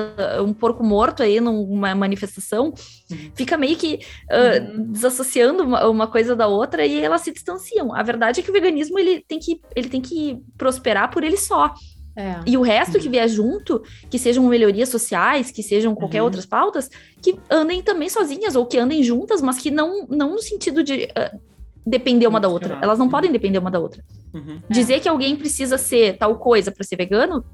[0.44, 2.74] um porco morto aí numa manifestação.
[3.10, 3.30] Uhum.
[3.34, 4.92] Fica meio que uh, uhum.
[4.92, 7.94] desassociando uma, uma, coisa da outra e elas se distanciam.
[7.94, 11.36] A verdade é que o veganismo ele tem que, ele tem que prosperar por ele
[11.36, 11.72] só.
[12.16, 12.36] É.
[12.46, 16.26] E o resto que vier junto, que sejam melhorias sociais, que sejam qualquer uhum.
[16.26, 16.88] outras pautas,
[17.20, 21.04] que andem também sozinhas ou que andem juntas, mas que não, não no sentido de
[21.04, 21.40] uh,
[21.84, 22.78] depender uma da outra.
[22.80, 23.10] Elas não uhum.
[23.10, 24.02] podem depender uma da outra.
[24.32, 24.60] Uhum.
[24.70, 25.00] Dizer é.
[25.00, 27.44] que alguém precisa ser tal coisa para ser vegano,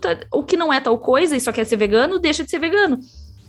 [0.00, 2.58] tá, o que não é tal coisa e só quer ser vegano, deixa de ser
[2.58, 2.98] vegano.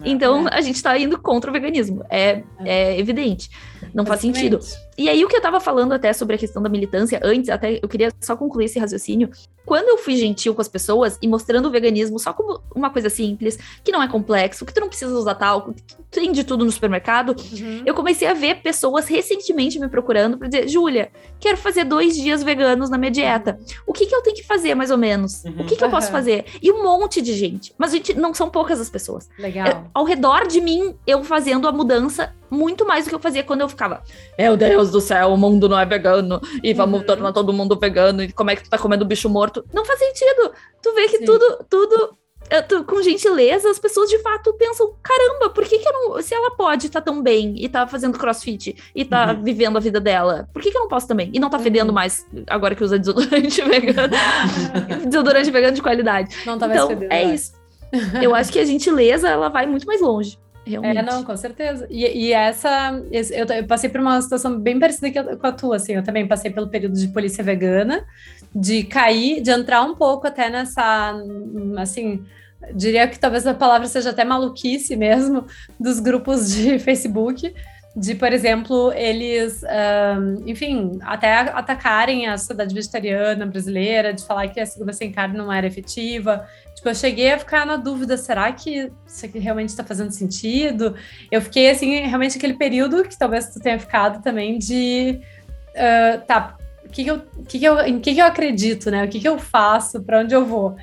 [0.02, 0.10] É.
[0.10, 2.04] Então, a gente está indo contra o veganismo.
[2.10, 2.94] É, é.
[2.94, 3.50] é evidente.
[3.94, 4.60] Não faz sentido.
[4.98, 7.80] E aí, o que eu estava falando até sobre a questão da militância, antes, até
[7.82, 9.30] eu queria só concluir esse raciocínio.
[9.66, 13.10] Quando eu fui gentil com as pessoas e mostrando o veganismo só como uma coisa
[13.10, 16.64] simples, que não é complexo, que tu não precisa usar talco, que tem de tudo
[16.64, 17.84] no supermercado, uhum.
[17.86, 22.42] eu comecei a ver pessoas recentemente me procurando para dizer: Júlia, quero fazer dois dias
[22.42, 23.60] veganos na minha dieta.
[23.86, 25.44] O que, que eu tenho que fazer, mais ou menos?
[25.44, 25.62] Uhum.
[25.62, 26.46] O que, que eu posso fazer?
[26.62, 27.74] E um monte de gente.
[27.78, 29.30] Mas gente, não são poucas as pessoas.
[29.38, 29.87] Legal.
[29.88, 33.44] É, ao redor de mim, eu fazendo a mudança muito mais do que eu fazia
[33.44, 34.02] quando eu ficava,
[34.38, 37.06] meu Deus do céu, o mundo não é vegano, e vamos uhum.
[37.06, 39.66] tornar todo mundo vegano, e como é que tu tá comendo bicho morto?
[39.74, 40.52] Não faz sentido.
[40.82, 41.26] Tu vê que Sim.
[41.26, 42.18] tudo, tudo,
[42.68, 46.34] tu, com gentileza, as pessoas de fato pensam, caramba, por que que eu não, se
[46.34, 49.44] ela pode tá tão bem, e tá fazendo crossfit, e tá uhum.
[49.44, 51.30] vivendo a vida dela, por que que eu não posso também?
[51.34, 51.96] E não tá fedendo uhum.
[51.96, 54.14] mais, agora que usa desodorante vegano,
[55.06, 56.36] desodorante vegano de qualidade.
[56.46, 57.12] Não tá mais então, fedendo.
[57.12, 57.57] É isso.
[58.22, 60.38] Eu acho que a gentileza, ela vai muito mais longe.
[60.66, 60.98] Realmente.
[60.98, 61.88] É, não, com certeza.
[61.90, 65.94] E, e essa, eu, eu, passei por uma situação bem parecida com a tua, assim,
[65.94, 68.06] eu também passei pelo período de polícia vegana,
[68.54, 71.16] de cair, de entrar um pouco até nessa,
[71.78, 72.22] assim,
[72.74, 75.46] diria que talvez a palavra seja até maluquice mesmo,
[75.80, 77.54] dos grupos de Facebook,
[77.98, 84.60] de, por exemplo, eles, um, enfim, até atacarem a sociedade vegetariana brasileira, de falar que
[84.60, 88.52] a segunda sem carne não era efetiva, Tipo, eu cheguei a ficar na dúvida, será
[88.52, 90.96] que isso aqui realmente está fazendo sentido?
[91.32, 95.20] Eu fiquei, assim, realmente aquele período que talvez tu tenha ficado também de,
[95.72, 96.56] uh, tá,
[96.92, 99.04] que, que eu, que que eu, em que, que eu acredito, né?
[99.04, 100.76] O que, que eu faço, para onde eu vou?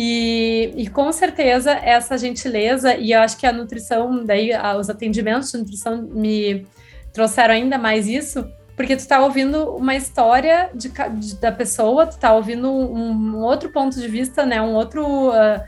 [0.00, 5.50] E, e, com certeza essa gentileza, e eu acho que a nutrição, daí os atendimentos
[5.50, 6.64] de nutrição me
[7.12, 12.16] trouxeram ainda mais isso, porque tu tá ouvindo uma história de, de, da pessoa, tu
[12.16, 14.62] tá ouvindo um, um, outro ponto de vista, né?
[14.62, 15.60] Um outro, uh,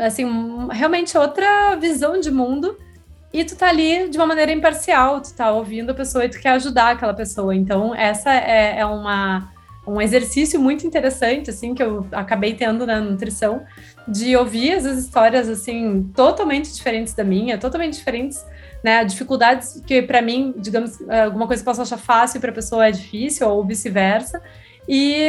[0.00, 2.76] assim, um, realmente outra visão de mundo.
[3.32, 6.38] E tu tá ali de uma maneira imparcial, tu tá ouvindo a pessoa e tu
[6.38, 7.56] quer ajudar aquela pessoa.
[7.56, 9.50] Então, essa é, é uma,
[9.88, 13.62] um exercício muito interessante, assim, que eu acabei tendo na nutrição,
[14.06, 18.44] de ouvir as histórias, assim, totalmente diferentes da minha, totalmente diferentes
[18.82, 19.04] né?
[19.04, 22.86] Dificuldades que para mim, digamos, alguma coisa que eu posso achar fácil para a pessoa
[22.86, 24.40] é difícil ou vice-versa.
[24.88, 25.22] E,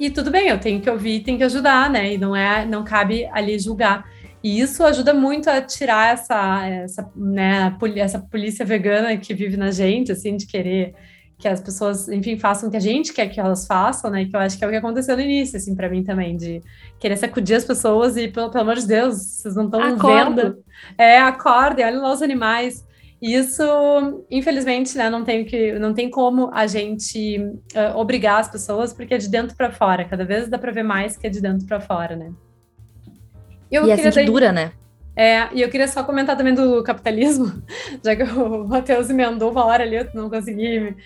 [0.00, 2.14] e tudo bem, eu tenho que ouvir, tenho que ajudar, né?
[2.14, 4.04] E não é, não cabe ali julgar.
[4.42, 9.70] E isso ajuda muito a tirar essa, essa, né, essa polícia vegana que vive na
[9.70, 10.94] gente, assim, de querer
[11.42, 14.24] que as pessoas, enfim, façam o que a gente quer que elas façam, né?
[14.24, 16.62] Que eu acho que é o que aconteceu no início, assim, para mim também, de
[17.00, 20.62] querer sacudir as pessoas e, pelo, pelo amor de Deus, vocês não estão vendo.
[20.96, 22.86] É, acordem, olhem lá os animais.
[23.20, 23.64] Isso,
[24.30, 29.14] infelizmente, né, não tem que, não tem como a gente uh, obrigar as pessoas, porque
[29.14, 30.04] é de dentro para fora.
[30.04, 32.30] Cada vez dá para ver mais que é de dentro para fora, né?
[33.68, 34.70] Eu e é assim que dura, né?
[35.14, 37.62] É, e eu queria só comentar também do capitalismo,
[38.02, 40.96] já que o Matheus emendou uma hora ali, eu não consegui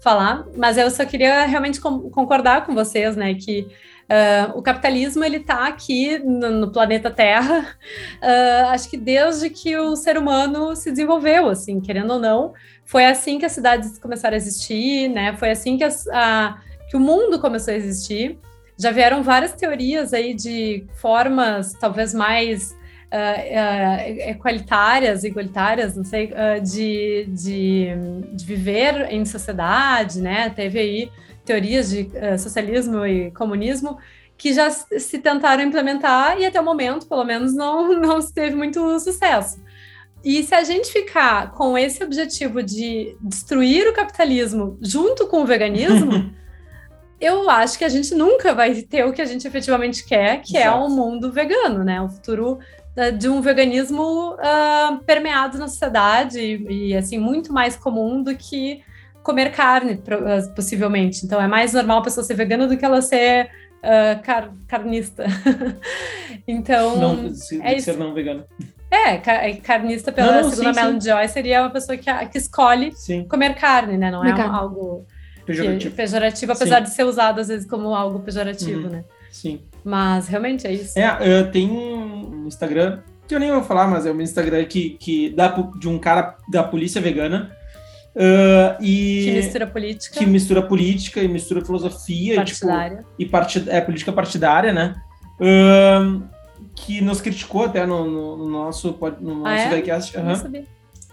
[0.00, 3.66] falar, mas eu só queria realmente concordar com vocês, né, que
[4.06, 7.76] Uh, o capitalismo ele está aqui no, no, planeta Terra,
[8.22, 13.04] uh, acho que desde que o ser humano se desenvolveu, assim, querendo ou não, foi
[13.04, 15.36] assim que as cidades começaram a existir, né?
[15.36, 16.56] Foi assim que, as, a,
[16.88, 18.38] que o mundo começou a existir.
[18.78, 26.26] Já vieram várias teorias aí de formas talvez mais Uh, uh, equalitárias, igualitárias, não sei,
[26.26, 27.88] uh, de, de,
[28.32, 30.50] de, viver em sociedade, né?
[30.50, 31.10] Teve aí
[31.44, 33.96] teorias de uh, socialismo e comunismo
[34.36, 38.98] que já se tentaram implementar e até o momento, pelo menos, não, não teve muito
[39.00, 39.64] sucesso.
[40.24, 45.46] E se a gente ficar com esse objetivo de destruir o capitalismo junto com o
[45.46, 46.34] veganismo,
[47.20, 50.56] eu acho que a gente nunca vai ter o que a gente efetivamente quer, que
[50.56, 50.76] Exato.
[50.76, 52.02] é um mundo vegano, né?
[52.02, 52.58] O futuro
[53.18, 58.82] de um veganismo uh, permeado na sociedade e, e, assim muito mais comum do que
[59.22, 61.26] comer carne, ah, possivelmente.
[61.26, 63.50] Então é mais normal a pessoa ser vegana do que ela ser
[63.82, 65.24] uh, car carnista.
[66.46, 66.96] então.
[66.96, 68.46] Não, se, é ser não vegana.
[68.90, 69.14] É,
[69.50, 72.92] é, carnista pela Não, não, segunda sim, Melanie Joy seria uma pessoa que, que escolhe
[72.94, 74.10] Sim, comer carne, né?
[74.12, 74.56] Não é um- carne.
[74.56, 75.04] algo
[75.38, 75.94] que- pejorativo.
[75.96, 78.90] pejorativo, apesar de ser usado às vezes como algo pejorativo, Uhum.
[78.90, 79.04] né?
[79.30, 79.60] Sim.
[79.86, 80.98] Mas realmente é isso.
[80.98, 84.90] É, eu tenho um Instagram, que eu nem vou falar, mas é um Instagram que,
[84.98, 85.46] que dá
[85.78, 87.52] de um cara da polícia vegana.
[88.16, 93.04] ah, e Que mistura política, que mistura política e mistura filosofia tipo, partidária.
[93.16, 94.96] e partid é, política partidária, né?
[95.40, 96.22] Ahn,
[96.74, 99.68] que nos criticou até no, no- no nosso, no nosso Ah, é?
[99.68, 100.16] Vegcast.
[100.16, 100.34] Não aham.
[100.34, 100.64] sabia.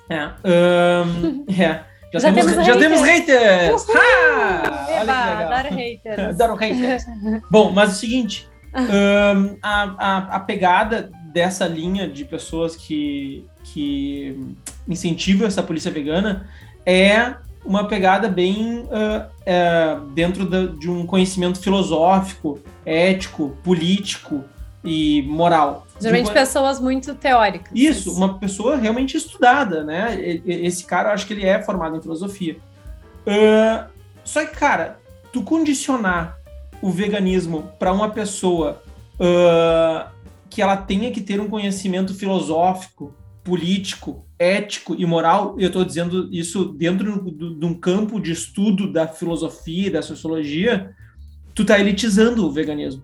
[0.10, 0.30] É.
[1.62, 1.94] É.
[2.14, 2.80] Já, Já temos, temos já haters.
[2.80, 3.84] temos haters!
[3.90, 3.96] Uhul!
[3.98, 5.14] Ah, Eba,
[5.50, 6.20] dar haters.
[6.42, 7.06] Adoram haters.
[7.50, 13.46] Bom, mas é o seguinte, ahn, a, a, a pegada dessa linha de pessoas que,
[13.64, 14.40] que
[14.88, 16.48] incentivam essa polícia vegana
[16.86, 24.44] é uma pegada bem ah, é, dentro da- de um conhecimento filosófico, ético, político
[24.84, 25.88] e moral.
[26.00, 27.72] Geralmente uma- pessoas muito teóricas.
[27.74, 30.18] isso, uma pessoa realmente estudada, né?
[30.46, 32.58] Esse cara, eu acho que ele é formado em filosofia.
[33.26, 33.88] Ah,
[34.26, 35.00] só que, cara,
[35.32, 36.38] tu condicionar
[36.84, 38.84] o veganismo para uma pessoa
[39.18, 40.12] ah,
[40.50, 46.28] que ela tenha que ter um conhecimento filosófico, político, ético e moral, eu estou dizendo
[46.30, 50.94] isso dentro de um campo de estudo da filosofia da sociologia,
[51.56, 53.02] tu tá elitizando o veganismo.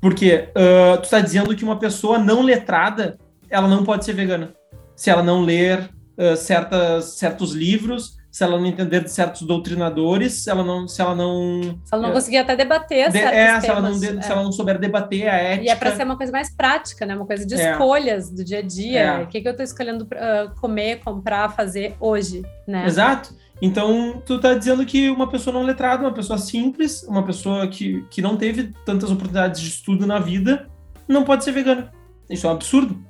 [0.00, 3.18] Porque ah, tu tá dizendo que uma pessoa não letrada,
[3.50, 4.54] ela não pode ser vegana.
[4.94, 10.32] Se ela não ler ah, certas, certos livros, se ela não entender de certos doutrinadores,
[10.32, 10.86] se ela não...
[10.86, 13.88] Se ela não, Se ela não é, conseguir até debater de- é, se ela, não
[13.90, 14.22] é.
[14.22, 15.64] se ela não souber debater a ética...
[15.64, 17.16] E é para ser uma coisa mais prática, né?
[17.16, 17.72] Uma coisa de É.
[17.72, 19.00] escolhas do dia a dia.
[19.00, 19.22] É.
[19.24, 22.86] O que, que eu tô escolhendo ah, comer, comprar, fazer hoje, né?
[22.86, 23.34] Exato.
[23.60, 28.06] Então, tu tá dizendo que uma pessoa não letrada, uma pessoa simples, uma pessoa que,
[28.08, 30.68] que não teve tantas oportunidades de estudo na vida,
[31.08, 31.90] não pode ser vegana.
[32.30, 33.04] Isso é um absurdo.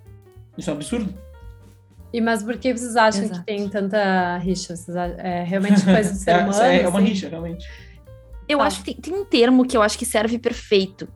[0.56, 1.27] Isso é um absurdo.
[2.12, 3.40] E mas por que vocês acham Exato.
[3.40, 4.74] que tem tanta rixa?
[4.74, 6.62] Vocês é realmente coisa do ser É, humano?
[6.62, 7.08] é, é uma assim?
[7.08, 7.68] rixa, realmente.
[8.48, 8.64] Eu Tá.
[8.64, 11.06] acho que tem, tem um termo que eu acho que serve perfeito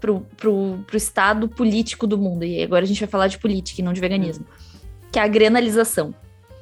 [0.00, 2.44] pro, pro, pro estado político do mundo.
[2.44, 4.44] E agora a gente vai falar de política e não de veganismo.
[5.12, 6.12] Que é a grenalização.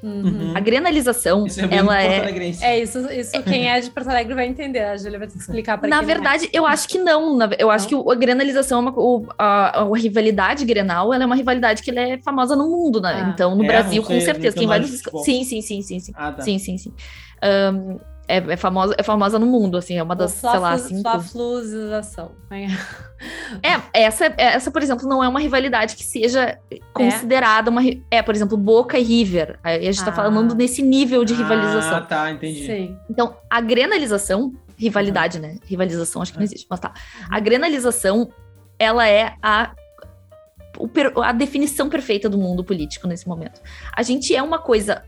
[0.03, 0.53] Uhum.
[0.55, 2.29] A grenalização, Isso é ela é.
[2.61, 4.81] É isso, isso quem é de Porto Alegre vai entender.
[4.81, 6.05] A Júlia vai ter que explicar para Na é.
[6.05, 7.39] verdade, eu acho que não.
[7.57, 8.03] Eu acho Não?
[8.05, 8.93] que a grenalização é uma.
[8.99, 13.01] o- a, a rivalidade grenal ela é uma rivalidade que ela é famosa no mundo,
[13.01, 13.23] né?
[13.27, 13.31] Ah.
[13.33, 14.57] Então, no É, Brasil, com certeza.
[14.57, 14.83] Quem vai.
[14.83, 16.13] Sim, sim, sim, sim, sim.
[16.17, 16.43] Ah, tá.
[16.43, 16.93] Sim, sim, sim.
[17.41, 21.03] Ahn, é, é famosa, é famosa no mundo, assim, é uma das, sei lá, cinco.
[21.03, 22.33] Fla-fluzização.
[23.63, 26.59] É, essa, essa, por exemplo, não é uma rivalidade que seja
[26.93, 27.81] considerada uma.
[27.81, 29.59] ri- É, por exemplo, Boca e River.
[29.63, 30.15] Aí a gente tá Ah.
[30.15, 31.97] falando nesse nível de rivalização.
[31.99, 32.65] Ah, tá, entendi.
[32.67, 32.97] Sim.
[33.11, 35.57] Então, a grenalização, rivalidade, né?
[35.67, 36.93] Rivalização, acho que não existe, mas tá.
[37.31, 38.29] A grenalização,
[38.79, 39.73] ela é a,
[41.23, 43.61] a definição perfeita do mundo político nesse momento.
[43.95, 45.03] A gente é uma coisa.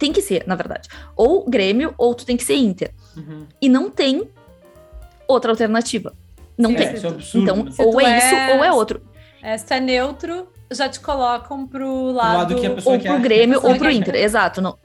[0.00, 0.88] Tem que ser, na verdade.
[1.14, 2.90] Ou Grêmio, ou tu tem que ser Inter.
[3.16, 3.46] Uhum.
[3.60, 4.28] E não tem
[5.28, 6.12] outra alternativa.
[6.58, 6.86] Não Sim, tem.
[6.88, 7.42] É, isso é absurdo.
[7.44, 7.70] Então, né?
[7.70, 9.02] Se ou é isso, és- ou é outro.
[9.42, 13.00] É, se tu é neutro, já te colocam pro lado, lado que a pessoa Ou
[13.00, 13.12] quer.
[13.12, 14.14] pro Grêmio, ou pro Inter.
[14.14, 14.60] Exato.
[14.62, 14.76] Não,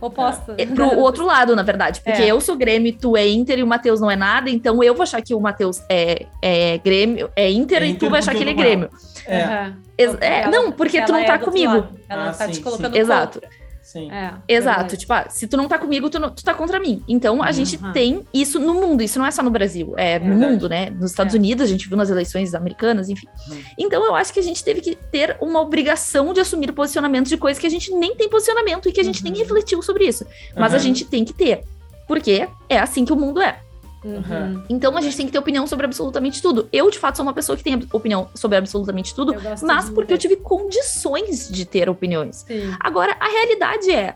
[0.00, 0.54] oposto.
[0.58, 2.00] É pro outro lado, na verdade.
[2.00, 2.26] Porque É.
[2.32, 5.02] eu sou Grêmio, tu é Inter e o Matheus não é nada, então eu vou
[5.04, 8.34] achar que o Matheus é, é Grêmio, é Inter É e Inter tu vai achar
[8.34, 8.90] que ele é Grêmio.
[9.26, 11.72] É, é, Ela- não, porque tu não é tá do comigo.
[11.72, 11.88] lado.
[12.08, 12.98] Ela Ah, tá te sim, colocando sim.
[13.00, 13.40] Exato.
[13.40, 13.63] contra.
[13.94, 14.10] Sim.
[14.10, 14.96] É, Exato, verdade.
[14.98, 17.02] tipo, ah, se tu não tá comigo, tu, não- tu tá contra mim.
[17.08, 17.52] Então a Uhum.
[17.52, 20.52] gente tem isso no mundo, isso não é só no Brasil, é no Verdade.
[20.52, 20.90] mundo, né?
[20.90, 21.38] Nos Estados É.
[21.38, 23.26] Unidos, a gente viu nas eleições americanas, enfim.
[23.50, 23.62] Uhum.
[23.78, 27.36] Então eu acho que a gente teve que ter uma obrigação de assumir posicionamentos de
[27.36, 29.38] coisas que a gente nem tem posicionamento e que a gente nem Uhum.
[29.38, 30.26] refletiu sobre isso.
[30.56, 30.84] Mas a Aham.
[30.84, 31.62] gente tem que ter.
[32.06, 33.58] Porque é assim que o mundo é.
[34.04, 34.62] Uhum.
[34.68, 36.68] Então a gente tem que ter opinião sobre absolutamente tudo.
[36.70, 40.18] Eu, de fato, sou uma pessoa que tem opinião sobre absolutamente tudo, mas porque eu
[40.18, 42.44] tive condições de ter opiniões.
[42.46, 42.74] Sim.
[42.78, 44.14] Agora, a realidade é.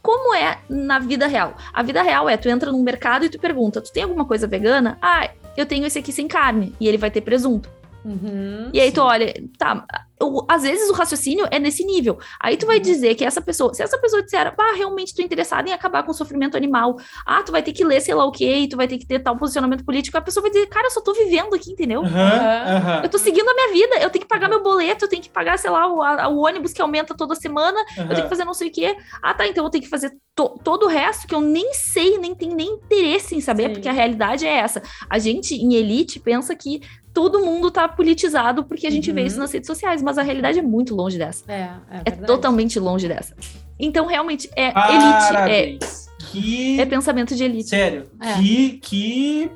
[0.00, 1.56] Como é na vida real?
[1.72, 4.46] A vida real é, tu entra num mercado e tu pergunta, tu tem alguma coisa
[4.46, 4.96] vegana?
[5.02, 6.74] Ah, eu tenho esse aqui sem carne.
[6.80, 7.68] E ele vai ter presunto.
[8.04, 8.70] Uhum.
[8.72, 9.06] E aí tu Sim.
[9.06, 9.84] olha, tá,
[10.22, 12.18] o- às vezes o raciocínio é nesse nível.
[12.40, 12.68] Aí tu Uhum.
[12.68, 16.02] vai dizer que essa pessoa, se essa pessoa disser, ah, realmente tô interessada em acabar
[16.02, 18.68] com o sofrimento animal, ah, tu vai ter que ler sei lá o quê, e
[18.68, 21.00] tu vai ter que ter tal posicionamento político, a pessoa vai dizer, cara, eu só
[21.00, 22.02] tô vivendo aqui, entendeu?
[22.02, 22.76] Aham.
[22.76, 25.22] aham, Eu tô seguindo a minha vida, eu tenho que pagar meu boleto, eu tenho
[25.22, 28.28] que pagar, sei lá, o, a- o ônibus que aumenta toda semana, eu tenho que
[28.28, 28.96] fazer não sei o quê.
[29.22, 32.18] Ah, tá, então eu tenho que fazer to- todo o resto que eu nem sei,
[32.18, 33.72] nem tenho nem interesse em saber, Sim.
[33.74, 34.82] porque a realidade é essa.
[35.08, 36.80] A gente, em elite, pensa que
[37.14, 39.26] todo mundo tá politizado porque a gente vê Uhum.
[39.26, 41.44] isso nas redes sociais, mas a realidade é muito longe dessa.
[41.46, 43.36] É, é, É totalmente longe dessa.
[43.78, 46.08] Então, realmente, é elite, Parabéns.
[46.30, 46.80] Que...
[46.80, 47.68] é, é pensamento de elite.
[47.68, 48.32] Sério, É.
[48.34, 49.50] que, que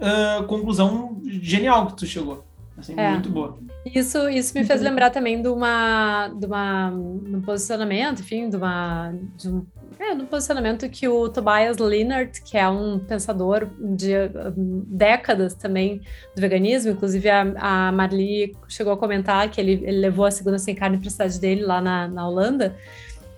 [0.00, 2.42] ah, conclusão genial que tu chegou.
[2.76, 3.10] Assim, É.
[3.10, 3.58] Muito boa.
[3.84, 9.12] Isso, isso me fez lembrar também de uma, de uma, um posicionamento, enfim, de uma,
[9.36, 9.66] de um,
[9.98, 14.12] é, de um posicionamento que o Tobias Leonard, que é um pensador de
[14.56, 16.00] um, décadas também
[16.34, 17.40] do veganismo, inclusive a,
[17.88, 21.10] a Marli chegou a comentar que ele, ele levou a segunda sem carne para a
[21.10, 22.76] cidade dele lá na, na Holanda.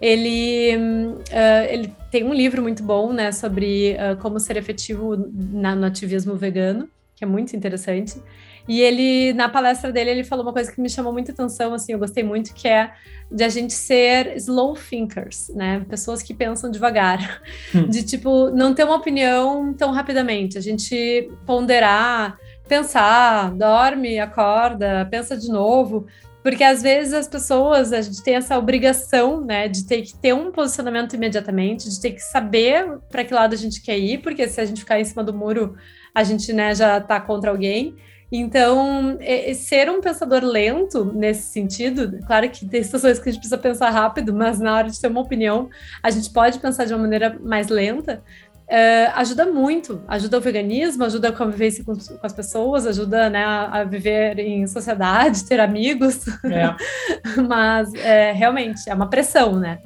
[0.01, 5.75] Ele, uh, ele tem um livro muito bom, né, sobre uh, como ser efetivo na,
[5.75, 8.21] no ativismo vegano, que é muito interessante.
[8.67, 11.93] E ele, na palestra dele, ele falou uma coisa que me chamou muita atenção, assim,
[11.93, 12.93] eu gostei muito, que é
[13.31, 15.85] de a gente ser slow thinkers, né?
[15.89, 17.43] Pessoas que pensam devagar.
[17.75, 17.89] Hum.
[17.89, 20.57] De, tipo, não ter uma opinião tão rapidamente.
[20.57, 26.07] A gente ponderar, pensar, dorme, acorda, pensa de novo.
[26.43, 30.35] Porque às vezes as pessoas, a gente tem essa obrigação, né, de ter que ter
[30.35, 34.47] um posicionamento imediatamente, de ter que saber para que lado a gente quer ir, porque
[34.47, 35.75] se a gente ficar em cima do muro,
[36.15, 37.97] a gente, né, já tá contra alguém.
[38.37, 39.17] Então,
[39.55, 43.91] ser um pensador lento nesse sentido, claro que tem situações que a gente precisa pensar
[43.91, 45.71] rápido, mas na hora de ter uma opinião,
[46.03, 48.25] a gente pode pensar de uma maneira mais lenta.
[48.65, 53.45] Uh, ajuda muito, ajuda o veganismo, ajuda a convivência com, com as pessoas, ajuda né,
[53.45, 56.27] a, a, viver em sociedade, ter amigos.
[56.45, 56.75] É.
[57.49, 59.79] Mas é, realmente é uma pressão, né?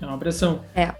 [0.00, 0.62] É uma pressão.
[0.74, 0.92] É.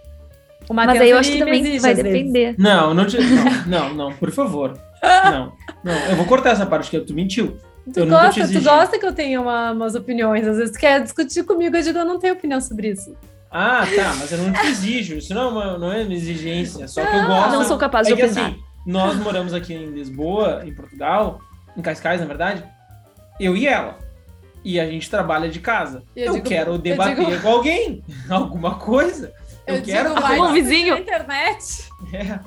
[0.71, 2.55] Mas aí eu acho que também vai depender.
[2.59, 4.79] Não, não, não, não, não, por favor.
[5.03, 7.59] Não, não, eu vou cortar essa parte que tu mentiu.
[7.93, 11.43] Tu gosta, tu gosta que eu tenha uma, umas opiniões, às vezes tu quer discutir
[11.43, 13.17] comigo, eu digo, eu não tenho opinião sobre isso.
[13.51, 16.87] Ah, tá, mas eu não te exijo, isso não é uma, não é uma exigência,
[16.87, 17.53] só que eu gosto...
[17.53, 18.51] Não sou capaz é de opinar.
[18.51, 21.41] Assim, nós moramos aqui em Lisboa, em Portugal,
[21.77, 22.65] em Cascais, na verdade,
[23.41, 23.99] eu e ela.
[24.65, 26.05] E a gente trabalha de casa.
[26.15, 27.43] Eu, eu digo, quero debater eu digo...
[27.43, 29.33] com alguém, alguma coisa.
[29.67, 30.95] Eu, eu quero digo, um vizinho.
[30.95, 31.91] Na internet.
[32.13, 32.39] É.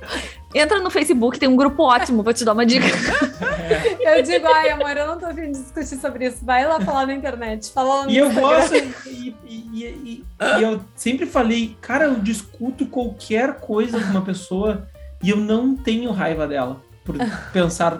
[0.54, 2.86] Entra no Facebook, tem um grupo ótimo, vou te dar uma dica.
[4.00, 6.44] eu digo, ai, amor, eu não tô afim de discutir sobre isso.
[6.44, 7.70] Vai lá falar na internet.
[7.70, 8.74] Fala no e eu gosto,
[9.06, 10.24] e, e, e,
[10.58, 14.88] e, eu sempre falei, cara, eu discuto qualquer coisa com uma pessoa
[15.22, 17.16] e eu não tenho raiva dela por
[17.52, 17.98] pensar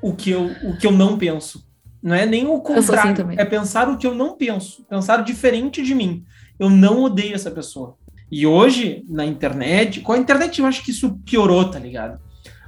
[0.00, 1.64] o que eu, o que eu não penso.
[2.00, 5.22] Não é nem o assim contrário, assim é pensar o que eu não penso, pensar
[5.22, 6.24] diferente de mim.
[6.58, 7.96] Eu não odeio essa pessoa.
[8.32, 12.18] E hoje, na internet, com a internet eu acho que isso piorou, tá ligado?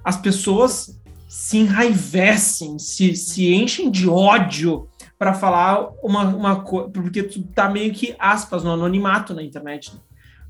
[0.04, 4.86] As pessoas se enraivecem, se, se enchem de ódio
[5.18, 9.94] para falar uma, uma coisa, porque tu tá meio que, aspas, no anonimato na internet.
[9.94, 10.00] Né?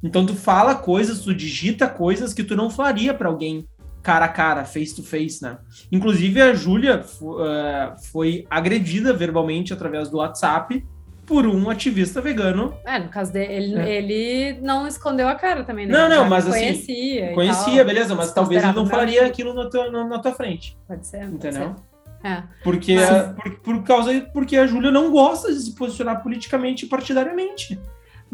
[0.03, 3.68] Então tu fala coisas, tu digita coisas que tu não faria para alguém
[4.03, 5.57] cara a cara, face to face, né?
[5.90, 10.85] Inclusive a Júlia uh, foi agredida verbalmente através do WhatsApp
[11.27, 12.77] por um ativista vegano.
[12.85, 13.97] É, no caso dele, é.
[13.97, 15.93] ele não escondeu a cara também, né?
[15.93, 16.59] Não, não, mas assim.
[16.59, 17.33] Conhecia.
[17.35, 20.77] Conhecia, beleza, mas talvez ele não faria aquilo na tua, na, na tua frente.
[20.87, 21.25] Pode ser.
[21.25, 21.69] Entendeu?
[21.69, 21.95] Pode ser.
[22.25, 22.43] É.
[22.63, 23.11] Porque, mas...
[23.11, 27.79] a, por, por causa porque a Júlia não gosta de se posicionar politicamente e partidariamente.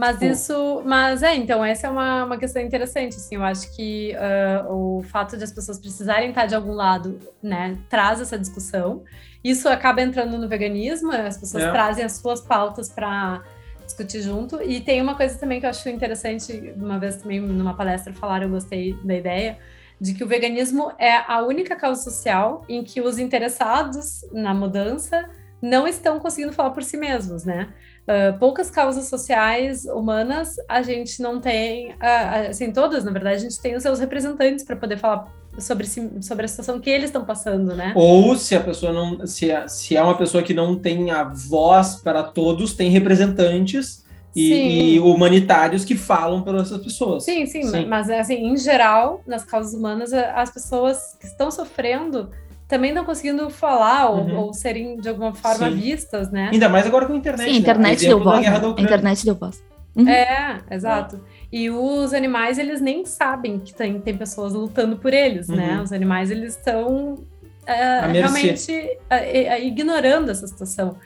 [0.00, 0.24] Mas Pô.
[0.24, 4.72] isso, mas é, então essa é uma, uma questão interessante, assim, eu acho que uh,
[4.72, 9.02] o fato de as pessoas precisarem estar de algum lado, né, traz essa discussão,
[9.44, 11.70] isso acaba entrando no veganismo, as pessoas é.
[11.70, 13.42] trazem as suas pautas para
[13.84, 14.62] discutir junto.
[14.62, 18.46] E tem uma coisa também que eu acho interessante, uma vez também numa palestra falaram,
[18.46, 19.58] eu gostei da ideia,
[20.00, 25.28] de que o veganismo é a única causa social em que os interessados na mudança
[25.60, 27.68] não estão conseguindo falar por si mesmos, né?
[28.02, 33.40] Uh, poucas causas sociais humanas a gente não tem, uh, assim, todas, na verdade, a
[33.40, 37.24] gente tem os seus representantes para poder falar sobre, sobre a situação que eles estão
[37.24, 37.92] passando, né?
[37.94, 41.24] Ou se a pessoa não, se é, se é uma pessoa que não tem a
[41.24, 47.24] voz para todos, tem representantes e, e, humanitários que falam para essas pessoas.
[47.24, 52.30] Sim, sim, sim, mas assim, em geral, nas causas humanas, as pessoas que estão sofrendo
[52.70, 54.38] também não conseguindo falar ou, uhum.
[54.38, 55.76] ou serem de alguma forma Sim.
[55.76, 56.50] vistas, né?
[56.52, 57.50] Ainda mais agora com a internet.
[57.50, 58.08] Sim, a internet né?
[58.08, 58.46] deu voz.
[58.46, 58.74] Né?
[58.78, 59.62] internet deu voz.
[59.96, 60.08] Uhum.
[60.08, 61.16] É, exato.
[61.16, 61.22] Uhum.
[61.52, 65.76] E os animais, eles nem sabem que tem, tem pessoas lutando por eles, né?
[65.76, 65.82] Uhum.
[65.82, 70.96] Os animais, eles estão uh, realmente uh, uh, ignorando essa situação.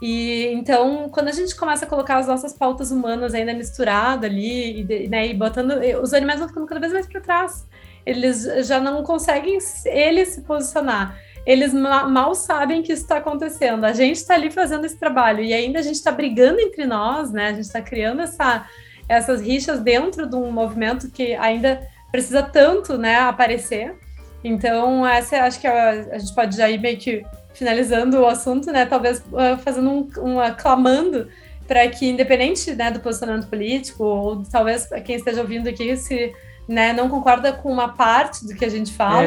[0.00, 4.80] E então, quando a gente começa a colocar as nossas pautas humanas ainda misturadas ali,
[4.80, 5.74] e, né, e botando.
[6.02, 7.68] Os animais vão ficando cada vez mais para trás
[8.10, 11.16] eles já não conseguem eles se posicionar.
[11.46, 13.84] Eles mal sabem que isso está acontecendo.
[13.84, 17.30] A gente está ali fazendo esse trabalho e ainda a gente está brigando entre nós,
[17.30, 17.46] né?
[17.46, 18.66] A gente está criando essa,
[19.08, 21.80] essas rixas dentro de um movimento que ainda
[22.10, 23.94] precisa tanto, né, aparecer.
[24.42, 28.70] Então, essa acho que a, a gente pode já ir meio que finalizando o assunto,
[28.72, 28.84] né?
[28.86, 31.28] Talvez uh, fazendo um, um aclamando
[31.66, 36.32] para que, independente né, do posicionamento político, ou talvez quem esteja ouvindo aqui se
[36.70, 39.26] né, não concorda com uma parte do que a gente fala,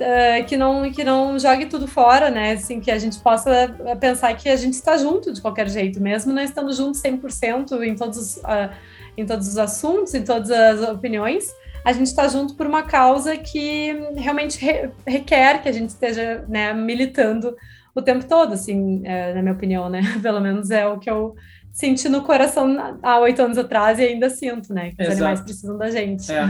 [0.00, 2.52] É uh, que não que não jogue tudo fora, né?
[2.52, 6.32] Assim, que a gente possa pensar que a gente está junto de qualquer jeito, mesmo
[6.32, 8.70] não estando junto 100% em todos os, uh,
[9.18, 13.36] em todos os assuntos, em todas as opiniões, a gente está junto por uma causa
[13.36, 17.54] que realmente re requer que a gente esteja né, militando
[17.94, 20.00] o tempo todo, assim, é, na minha opinião, né?
[20.22, 21.34] Pelo menos é o que eu
[21.78, 24.90] senti no coração há oito anos atrás e ainda sinto, né?
[24.90, 25.12] Que os Exato.
[25.12, 26.30] animais precisam da gente.
[26.32, 26.44] É,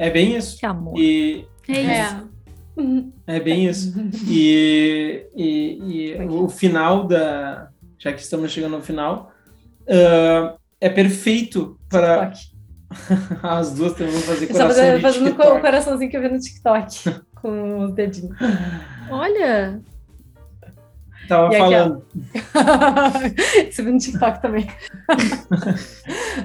[0.00, 0.58] é bem isso.
[0.58, 0.98] Que amor.
[0.98, 2.30] E É isso.
[3.28, 3.36] É.
[3.36, 3.94] é bem isso.
[4.28, 5.78] E, e-
[6.18, 7.68] e o final da.
[7.98, 9.30] Já que estamos chegando ao final,
[9.88, 12.30] ah, é perfeito para.
[12.30, 12.54] TikTok.
[13.42, 16.28] As duas também vão fazer Só coração fazendo, de fazendo o coraçãozinho que eu vi
[16.28, 17.10] no TikTok,
[17.40, 18.36] com os dedinhos.
[19.10, 19.80] Olha,
[21.28, 22.02] Tava aqui, falando.
[23.68, 24.66] Isso eu vi no TikTok também.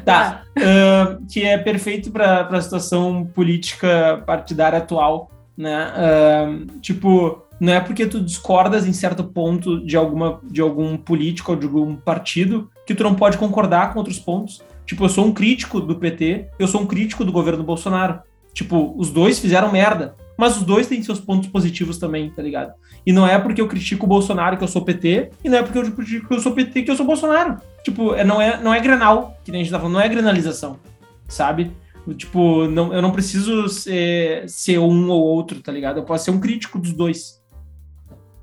[0.05, 0.43] Tá.
[0.57, 5.91] ah, que é perfeito para a situação política partidária atual, né?
[5.95, 6.47] Ah,
[6.79, 11.57] tipo, não é porque tu discordas em certo ponto de, alguma, de algum político ou
[11.57, 14.61] de algum partido que tu não pode concordar com outros pontos.
[14.85, 18.21] Tipo, eu sou um crítico do PT, eu sou um crítico do governo Bolsonaro.
[18.53, 22.73] Tipo, os dois fizeram merda, mas os dois têm seus pontos positivos também, tá ligado?
[23.05, 25.63] E não é porque eu critico o Bolsonaro que eu sou PT, e não é
[25.63, 27.57] porque eu critico que eu sou PT que eu sou Bolsonaro.
[27.83, 30.07] Tipo, é, não, é, não é granal, que nem a gente tá falando, não é
[30.07, 30.79] granalização,
[31.27, 31.75] sabe?
[32.15, 35.97] Tipo, não, eu não preciso ser, ser um ou outro, tá ligado?
[35.97, 37.43] Eu posso ser um crítico dos dois.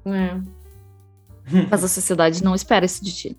[0.05, 0.37] É.
[1.71, 3.39] mas a sociedade não espera isso de ti.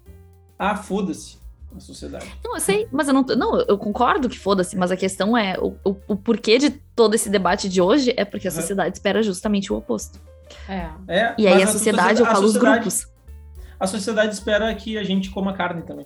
[0.58, 1.38] Ah, foda-se
[1.78, 2.26] a sociedade.
[2.44, 3.24] Não, eu sei, mas eu não.
[3.24, 7.14] Não, eu concordo que foda-se, mas a questão é: o, o, o porquê de todo
[7.16, 8.56] esse debate de hoje é porque a Uhum.
[8.58, 10.20] sociedade espera justamente o oposto.
[10.68, 10.88] É.
[11.08, 13.06] É, E aí mas a sociedade, eu a falo os grupos.
[13.80, 16.06] A sociedade espera que a gente coma carne também.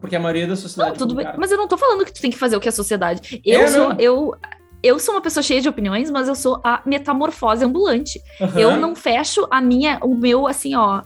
[0.00, 1.24] Porque a maioria da sociedade Não, tudo bem.
[1.24, 1.38] carne.
[1.40, 3.40] Mas eu não tô falando que tu tem que fazer o que a sociedade.
[3.44, 3.88] Eu É, sou.
[3.90, 3.96] não.
[4.00, 4.34] Eu,
[4.82, 8.20] eu sou uma pessoa cheia de opiniões, mas eu sou a metamorfose ambulante.
[8.40, 8.58] Aham.
[8.58, 11.02] Eu não fecho a minha, o meu, assim, ó.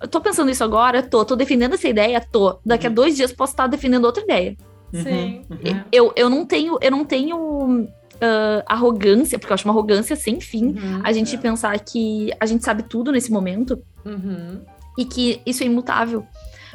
[0.00, 2.58] Eu tô pensando isso agora, tô, tô defendendo essa ideia, tô.
[2.64, 2.94] Daqui a Uhum.
[2.94, 4.56] dois dias posso estar defendendo outra ideia.
[4.92, 5.42] Uhum, Sim.
[5.50, 5.80] uhum.
[5.90, 7.88] Eu, eu não tenho, eu não tenho
[8.20, 10.66] ah, arrogância, porque eu acho uma arrogância sem fim.
[10.68, 11.00] Uhum.
[11.04, 11.38] A gente É.
[11.38, 14.60] pensar que a gente sabe tudo nesse momento Uhum.
[14.96, 16.24] e que isso é imutável.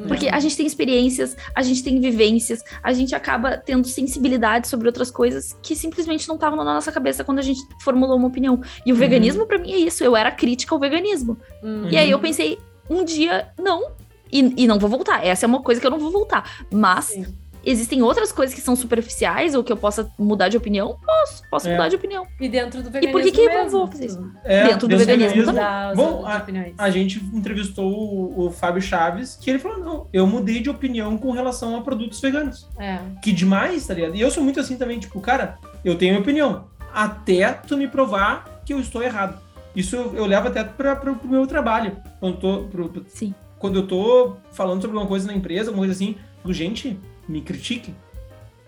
[0.08, 4.88] Porque a gente tem experiências, a gente tem vivências, a gente acaba tendo sensibilidade sobre
[4.88, 8.60] outras coisas que simplesmente não estavam na nossa cabeça quando a gente formulou uma opinião.
[8.84, 9.00] E o Uhum.
[9.00, 10.04] veganismo, pra mim, é isso.
[10.04, 11.38] Eu era crítica ao veganismo.
[11.62, 11.88] Uhum.
[11.90, 12.58] E aí eu pensei,
[12.92, 13.92] um dia, não.
[14.32, 15.26] E, e não vou voltar.
[15.26, 16.50] Essa é uma coisa que eu não vou voltar.
[16.72, 17.26] Mas Sim.
[17.66, 20.98] existem outras coisas que são superficiais ou que eu possa mudar de opinião?
[21.06, 21.72] Posso, posso É.
[21.74, 22.26] mudar de opinião.
[22.40, 24.32] E dentro do E veganismo por que que eu mesmo, vou fazer isso?
[24.44, 25.64] É, dentro do veganismo também.
[25.96, 26.46] Bom, a-.
[26.78, 31.18] A gente entrevistou o, o Fábio Chaves, que ele falou: não, eu mudei de opinião
[31.18, 32.70] com relação a produtos veganos.
[32.80, 33.00] É.
[33.22, 34.16] Que demais, tá ligado?
[34.16, 36.66] E eu sou muito assim também, tipo, cara, eu tenho minha opinião.
[36.94, 39.38] Até tu me provar que eu estou errado.
[39.76, 41.98] Isso eu, eu levo até para pro, pro meu trabalho.
[42.20, 43.34] Quando, eu tô, pro- pro- Sim.
[43.58, 46.16] quando eu tô falando sobre alguma coisa na empresa, alguma coisa assim,
[46.50, 47.94] gente, me critique.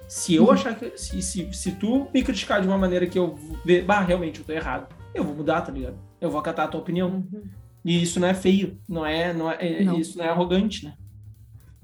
[0.07, 0.51] Se eu Uhum.
[0.51, 0.97] achar que.
[0.97, 4.45] Se, se, se tu me criticar de uma maneira que eu ver, bah, realmente eu
[4.45, 5.95] tô errado, eu vou mudar, tá ligado?
[6.21, 7.09] Eu vou acatar a tua opinião.
[7.09, 7.43] Uhum.
[7.83, 9.97] E isso não é feio, não é, não é, é- Não.
[9.99, 10.93] isso não é arrogante, né?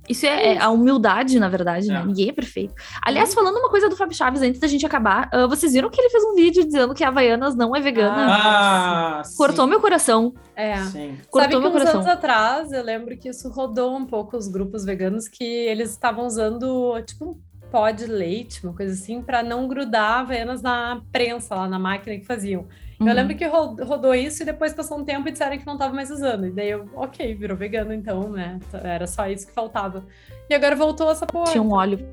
[0.07, 1.99] Isso é, é a humildade, na verdade, né?
[2.01, 2.05] É.
[2.05, 2.73] Ninguém é perfeito.
[3.01, 6.01] Aliás, falando uma coisa do Fábio Chaves antes da gente acabar, ah, vocês viram que
[6.01, 8.27] ele fez um vídeo dizendo que a Havaianas não é vegana?
[8.27, 10.33] Ah, Cortou meu coração.
[10.55, 10.77] É.
[10.85, 11.17] Sim.
[11.29, 12.01] Cortou Sabe que meu uns coração.
[12.01, 16.25] anos atrás, eu lembro que isso rodou um pouco os grupos veganos, que eles estavam
[16.25, 17.39] usando, tipo, um
[17.69, 22.17] pó de leite, uma coisa assim, para não grudar Havaianas na prensa, lá na máquina
[22.17, 22.67] que faziam.
[22.99, 23.07] Uhum.
[23.07, 25.77] Eu lembro que ro- rodou isso e depois passou um tempo e disseram que não
[25.77, 26.47] tava mais usando.
[26.47, 28.59] E daí eu, ok, virou vegano então, né?
[28.83, 30.03] Era só isso que faltava.
[30.49, 31.51] E agora voltou essa porra.
[31.51, 32.05] Tinha um óleo.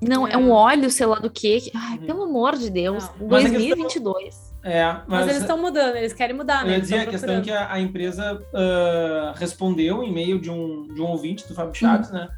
[0.00, 0.36] Não, é, É.
[0.38, 1.60] um óleo, sei lá do quê.
[1.60, 2.06] que- Ai, Uhum.
[2.06, 3.04] pelo amor de Deus.
[3.20, 3.28] Não.
[3.28, 4.50] Mas a 2022.
[4.62, 6.70] É, mas, Mas, eles estão mudando, eles querem mudar, eu né?
[6.72, 10.50] ia Eles dizer, a questão é que a, a empresa ah, respondeu em e-mail de
[10.50, 12.28] um, de um ouvinte do Fábio Chaves, né?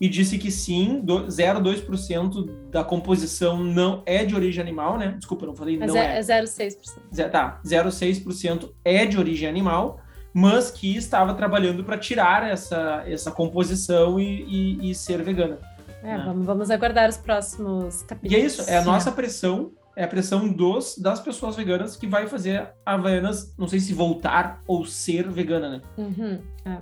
[0.00, 5.14] E disse que sim, do- 0,2% da composição não é de origem animal, né?
[5.16, 6.18] Desculpa, eu não falei Mas não é, é.
[6.18, 7.00] é 0,6%.
[7.14, 10.00] Ze- Tá, 0,6% é de origem animal,
[10.34, 14.42] mas que estava trabalhando para tirar essa, essa composição e,
[14.82, 15.58] e- e ser vegana.
[16.02, 16.18] É, É.
[16.18, 18.42] vamos, vamos aguardar os próximos E capítulos.
[18.42, 22.26] é isso, é a nossa pressão, é a pressão dos, das pessoas veganas que vai
[22.28, 25.80] fazer a Havaianas, não sei se voltar ou ser vegana, né?
[25.96, 26.78] Uhum, é.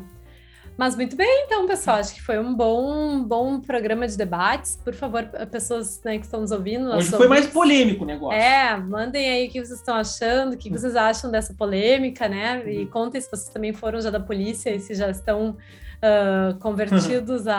[0.77, 1.99] Mas muito bem, então, pessoal.
[1.99, 4.77] Acho que foi um bom, bom programa de debates.
[4.83, 6.89] Por favor, pessoas né, que estão nos ouvindo.
[6.91, 8.39] Hoje foi mais ouvintes, polêmico o negócio.
[8.39, 12.63] É, mandem aí o que vocês estão achando, o que vocês acham dessa polêmica, né?
[12.67, 12.87] E Uhum.
[12.89, 17.55] contem se vocês também foram já da polícia e se já estão uh, convertidos a,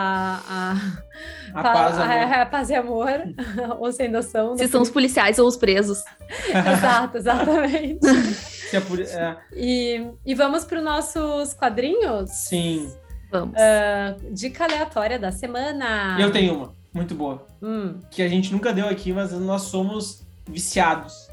[0.46, 0.74] a,
[1.58, 2.34] A paz, a, amor.
[2.34, 3.10] a- a paz e amor,
[3.80, 4.50] ou sem noção.
[4.50, 6.02] no Se são os policiais ou os presos.
[6.52, 8.06] Exato, exatamente.
[8.06, 8.80] Se é
[9.14, 12.28] é, E, e vamos para os nossos quadrinhos?
[12.30, 12.92] sim.
[13.40, 13.54] Vamos.
[13.58, 16.16] Ah, dica aleatória da semana.
[16.20, 17.46] Eu tenho uma, muito boa.
[17.62, 21.28] Hum, Que a gente nunca deu aqui, mas nós somos viciados.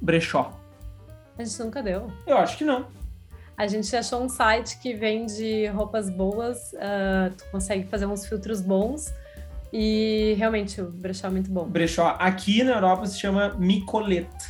[0.00, 0.52] Brechó.
[1.38, 2.10] a gente nunca deu.
[2.26, 2.86] Eu acho que não.
[3.56, 8.60] A gente achou um site que vende roupas boas, ah, tu consegue fazer uns filtros
[8.62, 9.12] bons.
[9.72, 11.64] E realmente o brechó é muito bom.
[11.64, 12.16] Brechó.
[12.18, 14.49] Aqui na Europa se chama Micolete.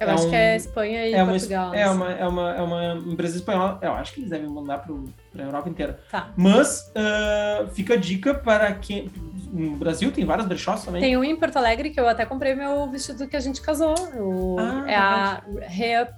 [0.00, 1.74] Eu É acho um- que é Espanha e É uma, Portugal.
[1.74, 1.96] é, assim.
[1.96, 3.78] uma, é, uma, é uma empresa espanhola.
[3.82, 4.94] Eu acho que eles devem mandar para
[5.42, 5.98] a Europa inteira.
[6.10, 6.28] Tá.
[6.36, 9.10] Mas ah, fica a dica para quem.
[9.52, 11.00] No Brasil tem vários brechós também.
[11.00, 13.94] Tem um em Porto Alegre que eu até comprei meu vestido que a gente casou.
[14.16, 16.12] O- Ah, é a Re-Up.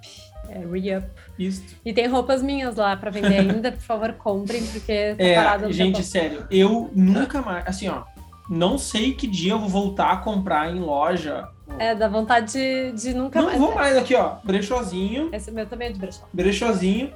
[0.50, 1.06] É Re-Up.
[1.38, 1.62] Isso.
[1.84, 3.72] E tem roupas minhas lá pra vender ainda.
[3.72, 6.06] Por favor, comprem, porque tá É, parada no gente, tempo.
[6.06, 7.66] sério, eu nunca mais.
[7.66, 8.02] Assim, ó.
[8.48, 11.48] Não sei que dia eu vou voltar a comprar em loja.
[11.78, 13.58] É, dá vontade de, de nunca Não mais.
[13.58, 14.36] vou mais aqui, ó.
[14.44, 15.30] Brechózinho.
[15.32, 16.28] Esse meu também é de brechó.
[16.32, 17.12] Brechózinho.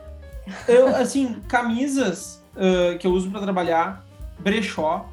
[0.68, 4.04] Eu, assim, camisas ah, que eu uso pra trabalhar,
[4.38, 5.08] brechó.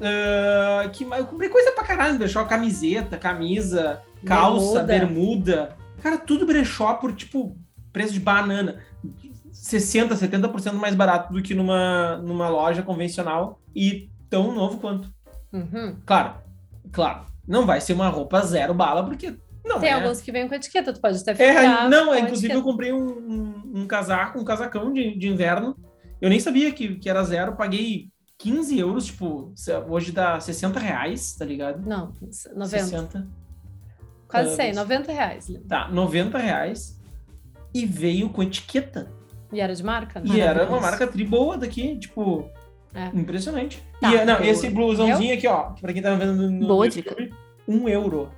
[0.00, 4.86] ah, que, eu comprei coisa pra caralho no brechó, camiseta, camisa, calça, Bermuda.
[4.86, 5.76] bermuda.
[6.02, 7.56] Cara, tudo brechó por, tipo,
[7.92, 8.80] preço de banana.
[9.52, 15.08] 60, 70% mais barato do que numa, numa loja convencional e tão novo quanto.
[15.52, 15.96] Uhum.
[16.04, 16.34] Claro,
[16.90, 17.26] claro.
[17.46, 19.34] Não vai ser uma roupa zero bala, porque
[19.64, 19.92] não Tem é.
[19.94, 22.62] alguns que vêm com etiqueta, tu pode até É, ficar não, com é, inclusive eu
[22.62, 25.76] comprei um, um, um casaco, um casacão de, de inverno.
[26.20, 29.52] Eu nem sabia que, que era zero, paguei 15 euros, tipo,
[29.88, 31.86] hoje dá 60 reais, tá ligado?
[31.86, 32.12] Não,
[32.54, 32.66] 90.
[32.66, 33.28] 60.
[34.28, 35.46] Quase Ah, 100, mas- 90 reais.
[35.68, 37.00] Tá, 90 reais.
[37.74, 39.10] E veio com etiqueta.
[39.52, 40.20] E era de marca?
[40.20, 40.26] né?
[40.34, 42.48] E era uma marca tri boa daqui, tipo,
[42.94, 43.06] É.
[43.14, 43.82] impressionante.
[44.00, 46.86] Tá, e, não, eu- esse blusãozinho aqui, ó, pra quem tá vendo no, no Boa
[46.86, 47.32] YouTube,
[47.66, 48.30] um euro.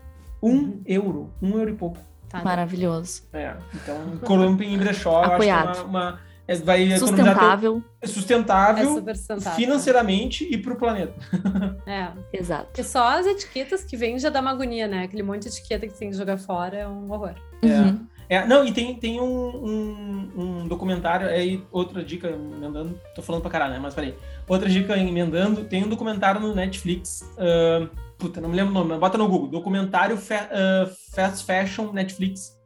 [0.43, 1.31] Um euro.
[1.43, 1.99] Um euro e pouco.
[2.29, 3.23] Tá, Maravilhoso.
[3.33, 5.85] É, então, Columping em brechó, eu acho que é Apoiado.
[5.87, 7.83] uma, uma- é- vai teu- Sustentável.
[8.03, 9.53] É sustentável, sustentável.
[9.57, 11.15] financeiramente e pro planeta.
[11.87, 12.09] É.
[12.33, 12.67] Exato.
[12.67, 15.05] Porque só as etiquetas que vêm já dá uma agonia, né?
[15.05, 17.35] Aquele monte de etiqueta que tem que jogar fora é um horror.
[17.63, 18.07] Uhum.
[18.29, 23.43] É, não, e tem, tem um, um, um documentário, aí outra dica, emendando, tô falando
[23.43, 23.79] pra caralho, né?
[23.79, 24.15] Mas peraí.
[24.49, 28.89] Outra dica emendando, tem um documentário no Netflix, ah, puta, não me lembro o nome,
[28.91, 32.59] mas bota no Google, documentário fa- ah, Fast Fashion Netflix.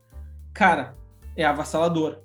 [0.54, 0.94] Cara,
[1.36, 2.18] é avassalador.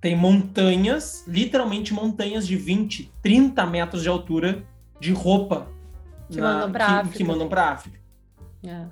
[0.00, 4.62] Tem montanhas, literalmente montanhas de 20, 30 metros de altura
[5.00, 5.66] de roupa.
[6.30, 7.16] Que mandam pra que, África.
[7.16, 7.98] que mandam pra África.
[8.64, 8.84] É.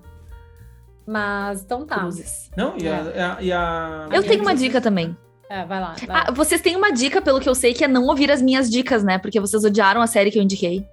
[1.07, 2.01] Mas, então tá.
[2.01, 2.51] Cruzes.
[2.57, 3.03] Não, e a...
[3.15, 5.17] e a- e a- Eu tenho uma dica também.
[5.49, 5.95] É, vai lá.
[6.07, 6.25] Vai.
[6.27, 8.69] Ah, vocês têm uma dica, pelo que eu sei, que é não ouvir as minhas
[8.69, 9.17] dicas, né?
[9.19, 10.85] Porque vocês odiaram a série que eu indiquei.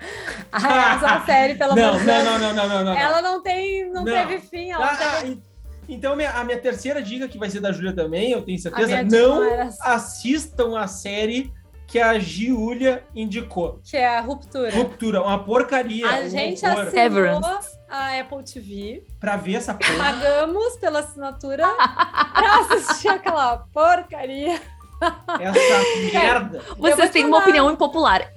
[0.52, 2.24] Ah, essa série, pelo Não, amor de não, Deus.
[2.26, 2.92] não, não, não, não, não.
[2.92, 4.12] Ela não tem, não, Não.
[4.12, 4.72] teve fim.
[4.72, 5.10] Ela Ah, teve...
[5.10, 5.42] ah, en-
[5.88, 8.60] então, minha- a minha terceira dica, que vai ser da Júlia também, eu tenho A
[8.62, 11.52] certeza, não era assistam a série
[11.90, 13.80] que a Giulia indicou.
[13.84, 14.70] que é a ruptura.
[14.70, 16.06] Ruptura, uma porcaria.
[16.08, 16.78] A um gente horror.
[16.86, 17.68] assinou Severance.
[17.90, 19.96] a Apple TV, Pra ver essa porra.
[19.98, 21.66] pagamos pela assinatura
[22.32, 24.60] pra assistir aquela porcaria.
[25.40, 26.62] essa merda.
[26.78, 28.30] Vocês têm uma opinião impopular.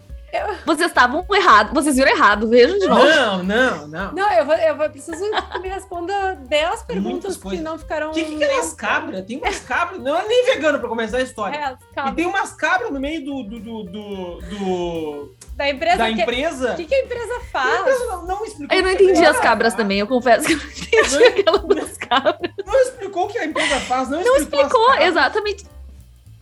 [0.66, 1.74] Vocês estavam errados.
[1.74, 2.48] Vocês viram errado.
[2.50, 3.04] Vejam de novo.
[3.04, 4.12] Não, não, não.
[4.14, 8.10] Não, eu, vou, eu vou, preciso que me responda 10 perguntas que não ficaram.
[8.10, 9.26] O que, que, que é umas cabras?
[9.26, 10.02] Tem umas cabras.
[10.02, 11.78] Não é nem vegano pra começar a história.
[11.96, 16.10] É, E tem umas cabras no meio do, do, do, do- do- Da empresa da
[16.10, 16.74] empresa.
[16.74, 17.80] O que, que a empresa A faz?
[17.82, 18.76] empresa não, não explicou.
[18.78, 20.00] Eu não a entendi as cabras também.
[20.00, 22.52] Eu confesso que eu não entendi aquela das cabras.
[22.66, 24.10] Não explicou o que a empresa faz.
[24.10, 24.90] Não, Não explicou.
[24.92, 25.66] as exatamente.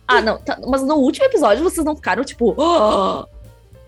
[0.08, 0.38] Ah, não.
[0.38, 2.54] tá, mas no último episódio vocês não ficaram tipo.
[2.58, 3.26] "Oh!"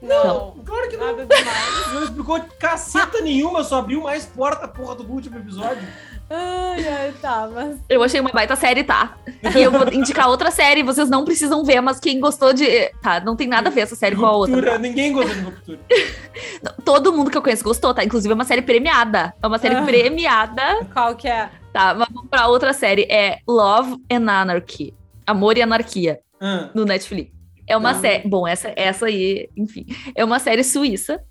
[0.08, 1.06] Não, Claro que não.
[1.06, 1.92] nada demais.
[1.92, 5.86] Não explicou caceta nenhuma, só abriu mais porta, porra, do último episódio.
[6.30, 7.76] Ai, ai, tá, mas.
[7.88, 9.14] Eu achei uma baita série, tá?
[9.54, 12.66] E eu vou indicar outra série, vocês não precisam ver, mas quem gostou de.
[13.02, 14.54] Tá, não tem nada a ver essa série com a outra.
[14.54, 15.78] Ruptura, ninguém gosta de ruptura.
[16.84, 18.02] Todo mundo que eu conheço gostou, tá?
[18.02, 19.34] Inclusive é uma série premiada.
[19.42, 19.82] É uma série Ah.
[19.82, 20.62] premiada.
[20.94, 21.50] Qual que é?
[21.72, 23.02] Tá, mas vamos pra outra série.
[23.10, 24.94] É Love and Anarchy.
[25.26, 27.33] Amor e Anarquia, Ah, no Netflix.
[27.66, 27.94] É uma Ah.
[28.00, 28.28] série.
[28.28, 29.86] Bom, essa, essa aí, enfim.
[30.14, 31.22] É uma série suíça.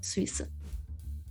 [0.00, 0.48] Suíça.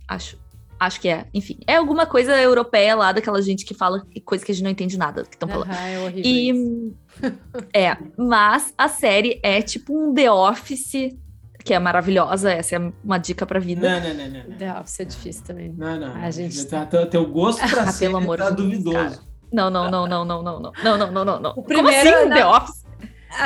[0.08, 0.38] Acho.
[0.78, 1.26] Acho que é.
[1.32, 1.58] Enfim.
[1.66, 4.98] É alguma coisa europeia lá, daquela gente que fala coisa que a gente não entende
[4.98, 5.70] nada que estão falando.
[5.70, 6.22] Aham, é horrível.
[6.22, 6.94] isso.
[7.22, 7.32] E.
[7.72, 11.16] é, mas a série é tipo um The Office,
[11.64, 12.52] que é maravilhosa.
[12.52, 13.88] Essa é uma dica pra vida.
[13.88, 14.56] não, não, não, não, não.
[14.58, 15.72] The Office é difícil também.
[15.72, 16.14] Não, não.
[16.14, 19.22] A gente- Tá, teu, gosto pra Ah, série pelo amor tá duvidoso.
[19.50, 21.54] Não, não, não, não, não, não, não, não, não, não, não.
[21.54, 22.36] Como primeiro, assim, não.
[22.36, 22.85] The Office?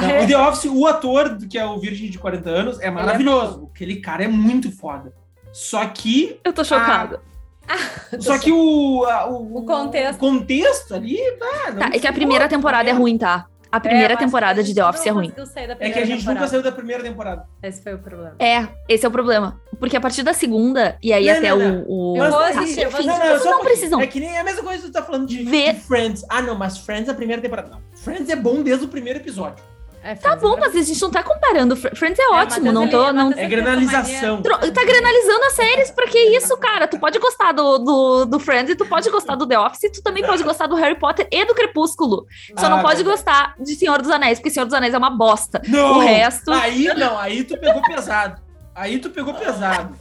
[0.01, 3.71] Não, o The Office, o ator, que é o Virgem de 40 anos, é maravilhoso.
[3.75, 5.13] Aquele cara é muito foda.
[5.53, 6.39] Só que.
[6.45, 7.21] Eu tô chocada.
[8.21, 10.15] Só que o, a- o, O contexto.
[10.17, 11.19] o contexto ali.
[11.41, 13.47] Ah, Tá, é que a primeira temporada é ruim, tá?
[13.73, 15.33] A primeira É, temporada de The não Office é ruim.
[15.79, 16.49] É que a gente nunca temporada.
[16.49, 17.47] saiu da primeira temporada.
[17.63, 18.35] Esse foi o problema.
[18.39, 19.61] É, esse é o problema.
[19.79, 21.85] Porque a partir da segunda, e aí Não, até não, não.
[21.87, 22.13] o.
[22.13, 22.17] o...
[22.17, 23.17] Eu vou Mas- assistir, eu vou assistir.
[23.19, 23.61] só um não pouquinho.
[23.65, 24.01] precisam.
[24.01, 25.75] É que nem a mesma coisa que tu tá falando de, Ver.
[25.75, 26.25] de Friends.
[26.29, 27.69] Ah, não, mas Friends é a primeira temporada.
[27.71, 27.81] Não.
[27.97, 29.63] Friends é bom desde o primeiro episódio.
[30.03, 31.77] É, Tá bom, mas a gente não tá comparando.
[31.77, 33.13] Fr- Friends é ótimo, Matheus, não tô.
[33.13, 33.31] Não...
[33.33, 34.43] É essa granalização.
[34.43, 36.89] Tá granalizando as séries, pra que isso, cara?
[36.89, 39.93] Tu pode gostar do, do, do Friends e tu pode gostar do The Office e
[39.93, 42.25] tu também pode gostar do Harry Potter e do Crepúsculo.
[42.59, 43.17] Só Ah, não pode verdade.
[43.17, 45.61] gostar de Senhor dos Anéis, porque Senhor dos Anéis é uma bosta.
[45.69, 45.97] Não!
[45.97, 48.41] O resto- Aí não, aí tu pegou pesado.
[48.75, 49.95] Aí tu pegou pesado.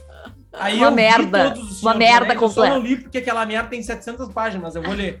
[0.52, 1.54] Aí Uma eu merda.
[1.82, 2.68] Uma merda Anéis, Eu completa.
[2.68, 5.20] só não li porque aquela merda tem 700 páginas, eu vou ler.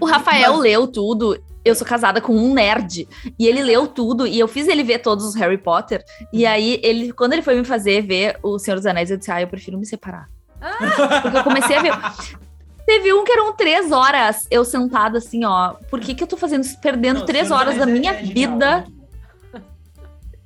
[0.00, 1.40] O Rafael Mas- leu tudo.
[1.68, 3.08] Eu sou casada com um nerd.
[3.38, 4.26] E ele leu tudo.
[4.26, 6.04] E eu fiz ele ver todos os Harry Potter.
[6.32, 9.30] E aí, ele, quando ele foi me fazer ver O Senhor dos Anéis, eu disse:
[9.30, 10.28] Ah, eu prefiro me separar.
[11.22, 11.92] Porque eu comecei a ver.
[12.86, 15.74] Teve um que eram três horas eu sentada assim, ó.
[15.90, 16.80] Por que, que eu tô fazendo isso?
[16.80, 18.86] Perdendo Não, três horas da minha é- vida.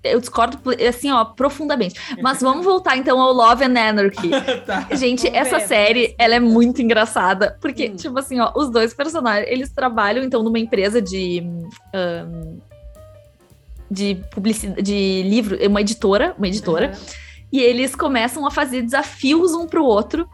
[0.02, 0.14] É.
[0.14, 2.00] Eu discordo, assim, ó, profundamente.
[2.20, 4.30] Mas vamos voltar então ao Love and Anarchy.
[4.66, 4.88] tá.
[4.92, 7.56] Gente, essa ver, série, ela é muito engraçada.
[7.60, 7.96] Porque, Hum.
[7.96, 11.42] tipo assim, ó, os dois personagens, eles trabalham, então, numa empresa de...
[11.94, 12.58] ahn,
[13.90, 16.86] de publicidade, de livro, uma editora, uma editora.
[16.86, 17.22] Aham.
[17.52, 20.26] E eles começam a fazer desafios um pro outro,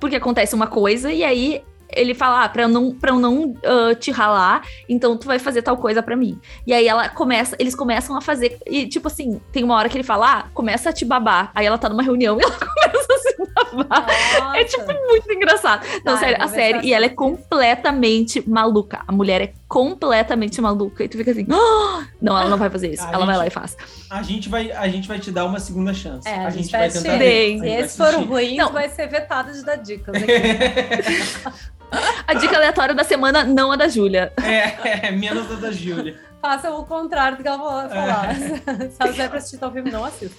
[0.00, 3.54] porque acontece uma coisa, e aí ele fala, ah, pra eu não, pra eu não
[3.64, 6.38] ah, te ralar, então tu vai fazer tal coisa pra mim.
[6.66, 9.96] E aí ela começa, eles começam a fazer, e tipo assim, tem uma hora que
[9.96, 11.50] ele fala, ah, começa a te babar.
[11.54, 13.36] Aí ela tá numa reunião e ela começa a se
[13.74, 14.56] babar.
[14.56, 15.06] É tipo Nossa.
[15.06, 15.86] muito engraçado.
[16.04, 19.00] Não, Tá, sério, eu vou a série, e ela é completamente maluca.
[19.06, 21.04] A mulher é completamente maluca.
[21.04, 23.04] E tu fica assim, "Ah!" não, ela não vai fazer isso.
[23.04, 23.76] A ela vai gente- lá e faz.
[24.10, 26.26] A gente, vai, a gente vai te dar uma segunda chance.
[26.26, 26.98] É, a, gente vai tentar.
[26.98, 27.18] assistir.
[27.18, 27.58] ver.
[27.58, 28.72] Se A gente vai for ruim, Não.
[28.72, 30.14] vai ser vetado de dar dicas.
[30.16, 30.32] aqui.
[32.26, 34.30] A dica aleatória da semana não é da Júlia.
[34.42, 36.18] É, é, menos da da Júlia.
[36.40, 37.88] Faça o contrário do que ela falou.
[37.88, 38.34] falar.
[38.92, 40.36] Se ela quiser pra assistir tal filme, não assista.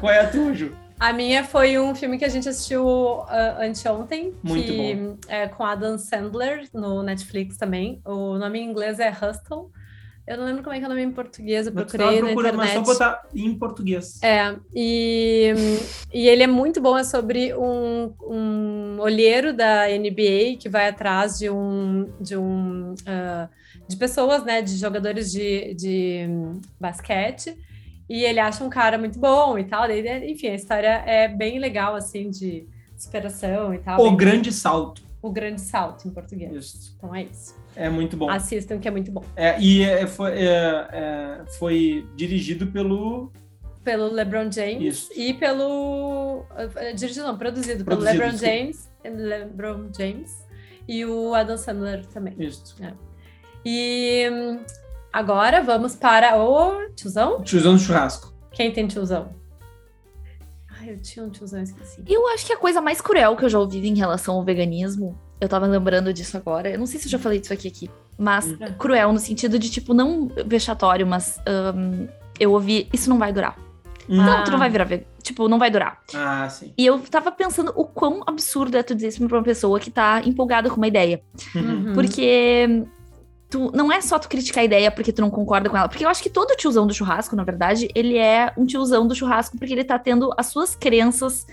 [0.00, 0.72] Qual é a tua, Ju?
[0.98, 5.64] A minha foi um filme que a gente assistiu ah, anteontem, Muito que é com
[5.64, 8.00] Adam Sandler no Netflix também.
[8.04, 9.70] O nome em inglês é Hustle.
[10.26, 12.56] Eu não lembro como é que é o nome em português, eu procurei na procurando,
[12.58, 12.86] mas internet.
[12.86, 14.22] só botar em português.
[14.22, 15.54] É, e,
[16.12, 21.38] e ele é muito bom, é sobre um, um olheiro da NBA que vai atrás
[21.38, 23.48] de um de um ah,
[23.88, 26.28] de pessoas, né, de jogadores de, de
[26.78, 27.56] basquete,
[28.08, 31.58] e ele acha um cara muito bom e tal, daí, enfim, a história é bem
[31.58, 34.00] legal, assim, de superação e tal.
[34.04, 35.02] O Grande Salto.
[35.20, 36.52] o grande salto em português.
[36.52, 36.94] Isso.
[36.96, 37.56] Então é isso.
[37.76, 38.28] É muito bom.
[38.30, 39.22] Assistam, que é muito bom.
[39.36, 43.30] É, e é, foi, é, é, foi dirigido pelo.
[43.84, 45.12] Pelo LeBron James Isso.
[45.16, 46.44] e pelo.
[46.76, 48.36] eh, Dirigido, não, produzido, pelo Produzido, LeBron.
[48.36, 50.46] James, LeBron James
[50.86, 52.34] e o Adam Sandler também.
[52.38, 52.76] Isso.
[53.64, 54.60] E hum,
[55.12, 57.42] agora vamos para o tiozão?
[57.42, 58.32] Tiozão do churrasco.
[58.52, 59.28] Quem tem tiozão?
[60.80, 62.02] Ai, eu tinha um tiozão, esqueci.
[62.06, 65.18] Eu acho que a coisa mais cruel que eu já ouvi em relação ao veganismo,
[65.40, 66.70] eu tava lembrando disso agora.
[66.70, 68.58] Eu não sei se eu já falei disso aqui aqui, mas Hum.
[68.78, 72.06] cruel no sentido de tipo não vexatório, mas ahn,
[72.38, 73.56] eu ouvi isso não vai durar.
[74.08, 74.16] Hum.
[74.16, 75.08] Não, tu não vai virar vegano.
[75.22, 76.00] Tipo, não vai durar.
[76.14, 76.72] Ah, sim.
[76.78, 79.90] E eu tava pensando o quão absurdo é tu dizer isso pra uma pessoa que
[79.90, 81.20] tá empolgada com uma ideia.
[81.54, 81.92] Uhum.
[81.92, 82.86] Porque
[83.50, 85.88] tu não é só tu criticar a ideia porque tu não concorda com ela.
[85.88, 89.14] Porque eu acho que todo tiozão do churrasco, na verdade, ele é um tiozão do
[89.14, 91.46] churrasco porque ele tá tendo as suas crenças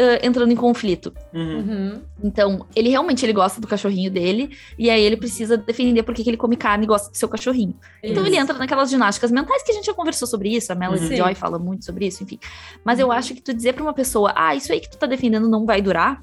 [0.00, 1.12] ah, entrando em conflito.
[1.34, 1.58] Uhum.
[1.58, 2.02] Uhum.
[2.22, 6.30] Então, ele realmente ele gosta do cachorrinho dele, e aí ele precisa defender porque que
[6.30, 7.74] ele come carne e gosta do seu cachorrinho.
[8.02, 8.42] Então ele Isso.
[8.44, 11.16] entra naquelas ginásticas mentais que a gente já conversou sobre isso, a Melody Sim.
[11.16, 12.38] Joy fala muito sobre isso, enfim.
[12.84, 13.12] Mas eu Uhum.
[13.12, 15.66] acho que tu dizer pra uma pessoa, ah, isso aí que tu tá defendendo não
[15.66, 16.22] vai durar,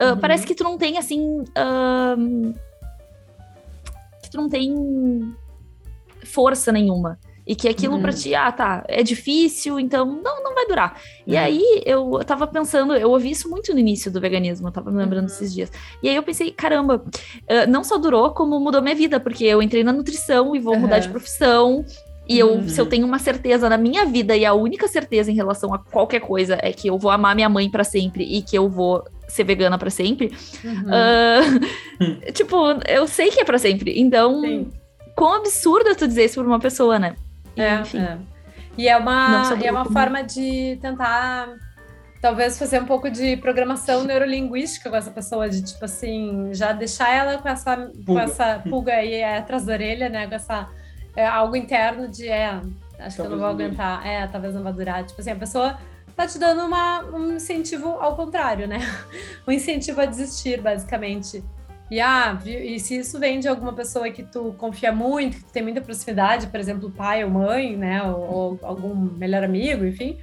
[0.00, 0.16] ah, Uhum.
[0.18, 1.44] parece que tu não tem, assim.
[1.56, 2.54] ahn,
[4.30, 4.72] que tu não tem
[6.24, 7.18] força nenhuma.
[7.46, 8.02] E que aquilo Uhum.
[8.02, 11.00] pra ti, ah, tá, é difícil, então não, não vai durar.
[11.26, 11.38] E Uhum.
[11.40, 14.98] aí eu tava pensando, eu ouvi isso muito no início do veganismo, eu tava me
[14.98, 15.34] lembrando Uhum.
[15.34, 15.72] esses dias.
[16.02, 17.02] E aí eu pensei, caramba,
[17.48, 20.78] eh, não só durou, como mudou minha vida, porque eu entrei na nutrição e vou
[20.78, 21.12] mudar de Uhum.
[21.12, 21.84] profissão.
[22.28, 22.68] E eu, Uhum.
[22.68, 25.78] se eu tenho uma certeza na minha vida, e a única certeza em relação a
[25.78, 29.02] qualquer coisa é que eu vou amar minha mãe pra sempre e que eu vou
[29.30, 30.32] ser vegana pra sempre,
[30.64, 30.84] Uhum.
[30.92, 31.40] ah,
[32.32, 32.56] tipo,
[32.88, 33.98] eu sei que é pra sempre.
[34.00, 34.70] Então, Sim.
[35.16, 37.14] quão absurdo é tu dizer isso pra uma pessoa, né?
[37.56, 37.98] É, enfim.
[37.98, 38.18] é.
[38.78, 41.48] E é uma, é uma forma de tentar,
[42.22, 47.12] talvez, fazer um pouco de programação neurolinguística com essa pessoa, de tipo assim, já deixar
[47.12, 48.22] ela com essa com Pulga.
[48.22, 50.26] essa pulga aí atrás da orelha, né?
[50.26, 50.68] Com essa
[51.16, 52.62] é algo interno de é, acho
[52.98, 55.04] talvez que eu não vou aguentar, é, talvez não vá durar.
[55.04, 55.76] Tipo assim, a pessoa
[56.20, 58.78] tá te dando uma, um incentivo ao contrário, né?
[59.48, 61.42] Um incentivo a desistir, basicamente.
[61.90, 65.52] E, ah, e se isso vem de alguma pessoa que tu confia muito, que tu
[65.52, 68.02] tem muita proximidade, por exemplo, pai ou mãe, né?
[68.02, 70.18] Ou, ou algum melhor amigo, enfim.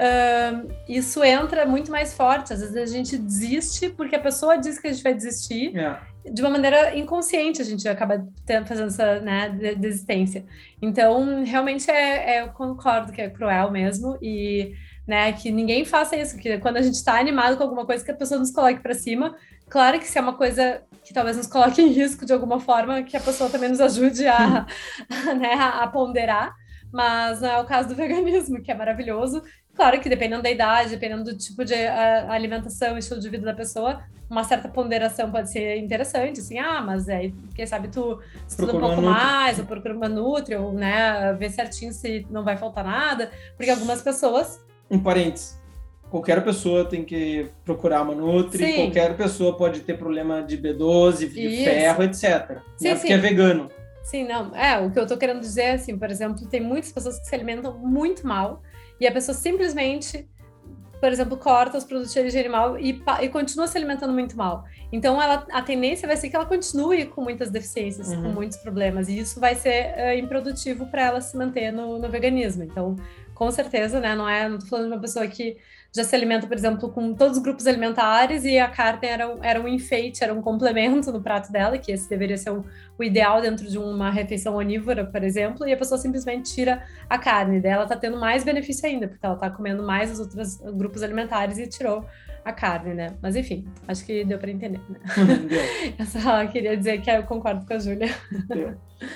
[0.00, 2.52] Uh, isso entra muito mais forte.
[2.52, 5.76] Às vezes a gente desiste porque a pessoa diz que a gente vai desistir.
[5.76, 5.98] É.
[6.30, 8.26] De uma maneira inconsciente, a gente acaba
[8.66, 10.44] fazendo essa né, desistência.
[10.80, 14.16] Então, realmente, é, é, eu concordo que é cruel mesmo.
[14.22, 14.74] E
[15.10, 15.32] né?
[15.32, 18.14] Que ninguém faça isso, que quando a gente está animado com alguma coisa, que a
[18.14, 19.34] pessoa nos coloque para cima.
[19.68, 23.02] Claro que se é uma coisa que talvez nos coloque em risco de alguma forma,
[23.02, 24.66] que a pessoa também nos ajude a,
[25.36, 26.54] né, a ponderar.
[26.92, 29.42] Mas não é o caso do veganismo, que é maravilhoso.
[29.74, 34.04] Claro que dependendo da idade, dependendo do tipo de alimentação, estilo de vida da pessoa,
[34.28, 38.80] uma certa ponderação pode ser interessante, assim, ah, mas é, quem sabe tu estuda um
[38.80, 43.30] pouco mais, ou procura uma nutri, ou né, ver certinho se não vai faltar nada,
[43.56, 44.60] porque algumas pessoas
[44.90, 45.58] um parênteses.
[46.10, 48.74] Qualquer pessoa tem que procurar uma Nutri, sim.
[48.74, 51.64] qualquer pessoa pode ter problema de B12, de Isso.
[51.64, 52.58] ferro, etc.
[52.76, 52.94] Sim, né?
[52.96, 53.70] Porque é vegano.
[54.02, 54.54] Sim, não.
[54.56, 57.26] É, o que eu tô querendo dizer é assim, por exemplo, tem muitas pessoas que
[57.26, 58.60] se alimentam muito mal
[59.00, 60.28] e a pessoa simplesmente
[61.00, 64.64] por exemplo, corta os produtos de origem animal e, e, continua se alimentando muito mal.
[64.92, 68.22] Então, ela, a tendência vai ser que ela continue com muitas deficiências, uhum.
[68.22, 72.08] com muitos problemas, e isso vai ser uh, improdutivo para ela se manter no, no,
[72.10, 72.64] veganismo.
[72.64, 72.96] Então,
[73.40, 74.14] com certeza, né?
[74.14, 75.56] Não é, não tô falando de uma pessoa que
[75.96, 79.42] já se alimenta, por exemplo, com todos os grupos alimentares e a carne era um,
[79.42, 82.62] era um enfeite, era um complemento no prato dela, que esse deveria ser o,
[82.98, 87.16] o ideal dentro de uma refeição onívora, por exemplo, e a pessoa simplesmente tira a
[87.16, 91.02] carne dela, tá tendo mais benefício ainda, porque ela tá comendo mais os outros grupos
[91.02, 92.04] alimentares e tirou
[92.44, 93.16] a carne, né?
[93.22, 95.00] Mas enfim, acho que deu para entender, né?
[95.98, 98.14] eu só queria dizer que eu concordo com a Júlia.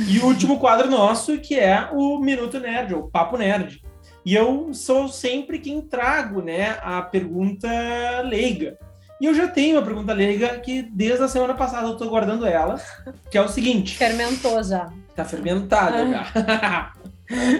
[0.08, 3.84] e o último quadro nosso, que é o Minuto Nerd, ou Papo Nerd.
[4.24, 7.68] E eu sou sempre quem trago, né, a pergunta
[8.24, 8.78] leiga.
[9.20, 12.46] E eu já tenho uma pergunta leiga que desde a semana passada eu tô guardando
[12.46, 12.80] ela,
[13.30, 13.96] que é o seguinte.
[13.96, 14.90] Fermentou já.
[15.14, 16.92] Tá fermentado já.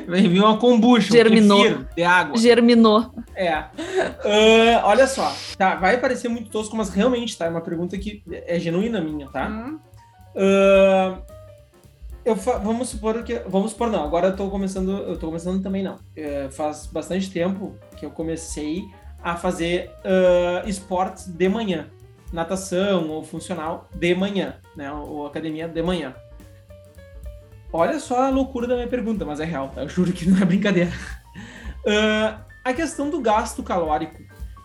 [0.07, 1.67] Vem vir uma kombucha, Germinou.
[1.67, 2.37] Um de água.
[2.37, 3.15] Germinou.
[3.35, 3.61] É.
[3.61, 5.75] Uh, olha só, tá?
[5.77, 7.47] Vai parecer muito tosco, mas realmente, tá?
[7.47, 9.49] É uma pergunta que é genuína minha, tá?
[9.49, 9.79] Hum.
[10.35, 11.23] Uh,
[12.25, 15.83] eu vamos supor que vamos supor não agora eu tô começando eu tô começando também
[15.83, 15.99] não.
[16.17, 18.85] É, faz bastante tempo que eu comecei
[19.23, 21.89] a fazer uh, esportes de manhã.
[22.33, 26.15] Natação ou funcional de manhã né ou academia de manhã.
[27.73, 29.83] Olha só a loucura da minha pergunta mas é real tá?
[29.83, 30.93] eu juro que não é brincadeira.
[31.87, 34.17] Uh, a questão do gasto calórico.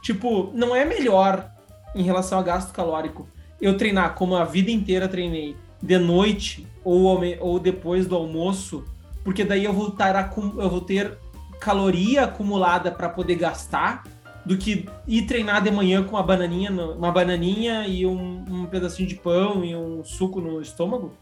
[0.02, 1.52] Tipo não é melhor
[1.94, 3.28] em relação a gasto calórico
[3.62, 8.84] eu treinar como a vida inteira treinei de noite ou, ou depois do almoço,
[9.24, 11.18] porque daí eu vou, estar, eu vou ter
[11.60, 14.04] caloria acumulada para poder gastar
[14.46, 19.08] do que ir treinar de manhã com uma bananinha, uma bananinha e um, um pedacinho
[19.08, 21.14] de pão e um suco no estômago?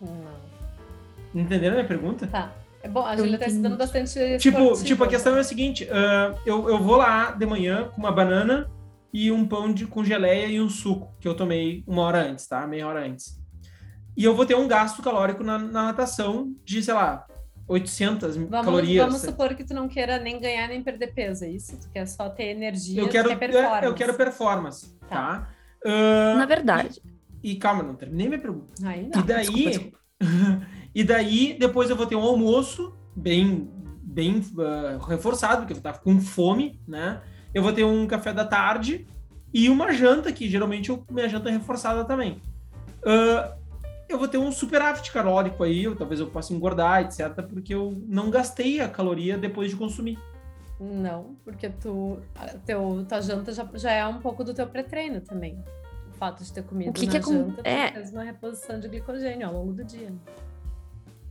[0.00, 0.42] Não.
[1.34, 2.26] Entenderam a minha pergunta?
[2.26, 2.52] Tá.
[2.82, 4.38] É bom, a Júlia tá estudando bastante.
[4.38, 8.00] Tipo, tipo, a questão é a seguinte: uh, eu, eu vou lá de manhã com
[8.00, 8.68] uma banana
[9.12, 12.46] e um pão de, com geleia e um suco que eu tomei uma hora antes,
[12.46, 12.66] tá?
[12.66, 13.41] Meia hora antes
[14.16, 17.26] e eu vou ter um gasto calórico na, na natação de, sei lá,
[17.66, 19.06] 800 vamos, calorias.
[19.06, 21.76] Vamos supor que tu não queira nem ganhar nem perder peso, é isso?
[21.78, 23.84] Tu quer só ter energia, eu quero, performance.
[23.84, 25.08] Eu quero performance, tá?
[25.08, 25.48] tá?
[25.84, 27.00] Uh, na verdade.
[27.42, 28.72] E, e, calma, não terminei minha pergunta.
[28.86, 29.18] Ainda.
[29.18, 29.98] E daí, desculpa, desculpa.
[30.94, 33.70] e daí, depois eu vou ter um almoço bem,
[34.02, 37.20] bem uh, reforçado, porque eu vou estar com fome, né?
[37.54, 39.06] Eu vou ter um café da tarde
[39.52, 42.40] e uma janta, que geralmente eu, minha janta é reforçada também.
[43.02, 43.61] Uh,
[44.12, 48.02] eu vou ter um superávit calórico aí, ou talvez eu possa engordar, etc, porque eu
[48.06, 50.18] não gastei a caloria depois de consumir.
[50.78, 52.18] Não, porque tu,
[52.66, 55.62] teu, tua janta já, já é um pouco do teu pré-treino também.
[56.10, 57.92] O fato de ter comido o que na que janta, é...
[57.92, 60.12] fez uma reposição de glicogênio ao longo do dia.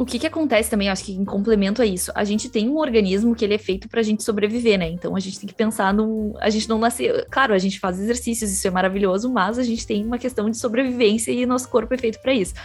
[0.01, 2.77] O que que acontece também, acho que em complemento a isso, a gente tem um
[2.79, 4.89] organismo que ele é feito pra gente sobreviver, né?
[4.89, 6.35] Então a gente tem que pensar no.
[6.39, 7.23] A gente não nasceu.
[7.29, 10.57] Claro, a gente faz exercícios, isso é maravilhoso, mas a gente tem uma questão de
[10.57, 12.55] sobrevivência e nosso corpo é feito para isso.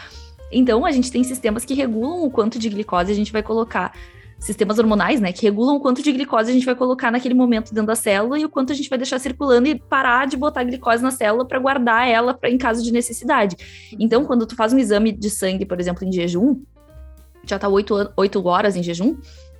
[0.50, 3.92] Então a gente tem sistemas que regulam o quanto de glicose a gente vai colocar.
[4.38, 5.30] Sistemas hormonais, né?
[5.30, 8.38] Que regulam o quanto de glicose a gente vai colocar naquele momento dentro da célula
[8.38, 11.46] e o quanto a gente vai deixar circulando e parar de botar glicose na célula
[11.46, 13.56] para guardar ela pra, em caso de necessidade.
[13.98, 16.62] Então, quando tu faz um exame de sangue, por exemplo, em jejum,
[17.46, 19.16] já tá 8, 8 horas em jejum,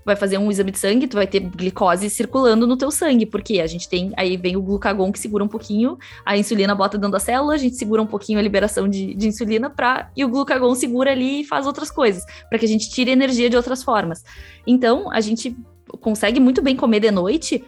[0.06, 3.60] vai fazer um exame de sangue, tu vai ter glicose circulando no teu sangue, porque
[3.60, 7.10] a gente tem, aí vem o glucagon que segura um pouquinho, a insulina bota dentro
[7.10, 10.28] da célula, a gente segura um pouquinho a liberação de, de insulina pra, e o
[10.28, 13.82] glucagon segura ali e faz outras coisas, para que a gente tire energia de outras
[13.82, 14.22] formas.
[14.64, 15.56] Então, a gente
[16.00, 17.64] consegue muito bem comer de noite,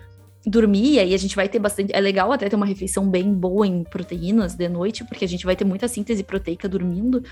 [0.46, 1.92] dormir, e aí a gente vai ter bastante.
[1.94, 5.44] É legal até ter uma refeição bem boa em proteínas de noite, porque a gente
[5.44, 7.22] vai ter muita síntese proteica dormindo.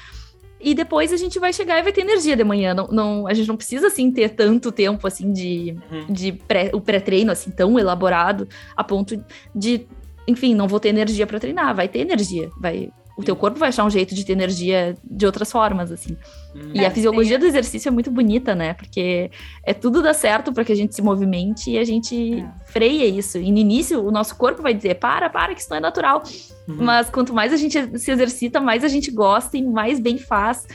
[0.67, 2.75] E depois a gente vai chegar e vai ter energia de manhã.
[2.75, 6.13] Não, não, a gente não precisa, assim, ter tanto tempo, assim, de, uhum.
[6.13, 9.87] de pré, o pré-treino, assim, tão elaborado, a ponto de,
[10.27, 11.73] enfim, não vou ter energia para treinar.
[11.73, 15.25] Vai ter energia, vai o teu corpo vai achar um jeito de ter energia de
[15.25, 16.17] outras formas, assim.
[16.55, 16.73] Hum.
[16.75, 18.75] E a é, fisiologia do exercício é muito bonita, né?
[18.75, 19.31] Porque
[19.65, 22.47] é tudo dá certo para que a gente se movimente e a gente é.
[22.67, 23.39] freia isso.
[23.39, 26.23] E no início, o nosso corpo vai dizer: para, para, que isso não é natural.
[26.69, 26.77] Uhum.
[26.79, 30.67] Mas quanto mais a gente se exercita, mais a gente gosta e mais bem faz.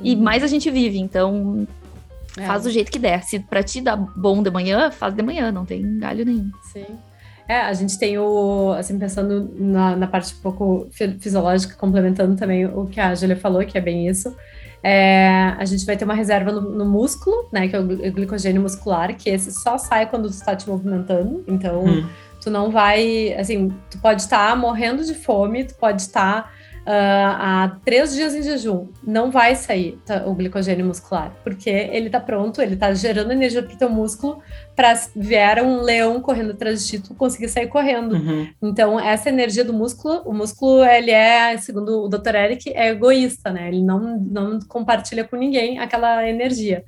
[0.00, 0.06] Uhum.
[0.06, 0.98] E mais a gente vive.
[0.98, 1.68] Então,
[2.38, 2.46] é.
[2.46, 3.22] faz do jeito que der.
[3.24, 6.50] Se pra ti dá bom de manhã, faz de manhã, não tem galho nenhum.
[6.72, 6.86] Sim.
[7.50, 10.86] É, a gente tem o, assim, pensando na, na parte um pouco
[11.18, 14.32] fisiológica, complementando também o que a Julia falou, que é bem isso.
[14.84, 18.62] É, a gente vai ter uma reserva no, no, músculo, né, que é o glicogênio
[18.62, 21.42] muscular, que esse só sai quando tu está te movimentando.
[21.48, 22.06] Então, hum.
[22.40, 26.50] tu não vai, assim, tu pode estar tá morrendo de fome, tu pode estar tá
[26.90, 32.20] há três dias em jejum, não vai sair tá, o glicogênio muscular, porque ele está
[32.20, 34.42] pronto, ele está gerando energia para o teu músculo
[34.74, 38.14] para vier um leão correndo atrás de ti, tu conseguir sair correndo.
[38.14, 38.48] Uhum.
[38.62, 42.34] Então, essa energia do músculo, o músculo, ele é, segundo o Dr.
[42.34, 43.68] Eric, é egoísta, né?
[43.68, 46.82] Ele não, não compartilha com ninguém aquela energia.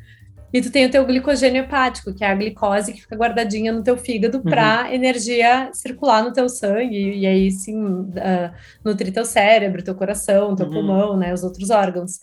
[0.52, 3.82] E tu tem o teu glicogênio hepático, que é a glicose que fica guardadinha no
[3.82, 4.44] teu fígado uhum.
[4.44, 8.52] para energia circular no teu sangue e aí sim uh,
[8.84, 10.72] nutrir teu cérebro, teu coração, teu uhum.
[10.72, 12.20] pulmão, né, os outros órgãos.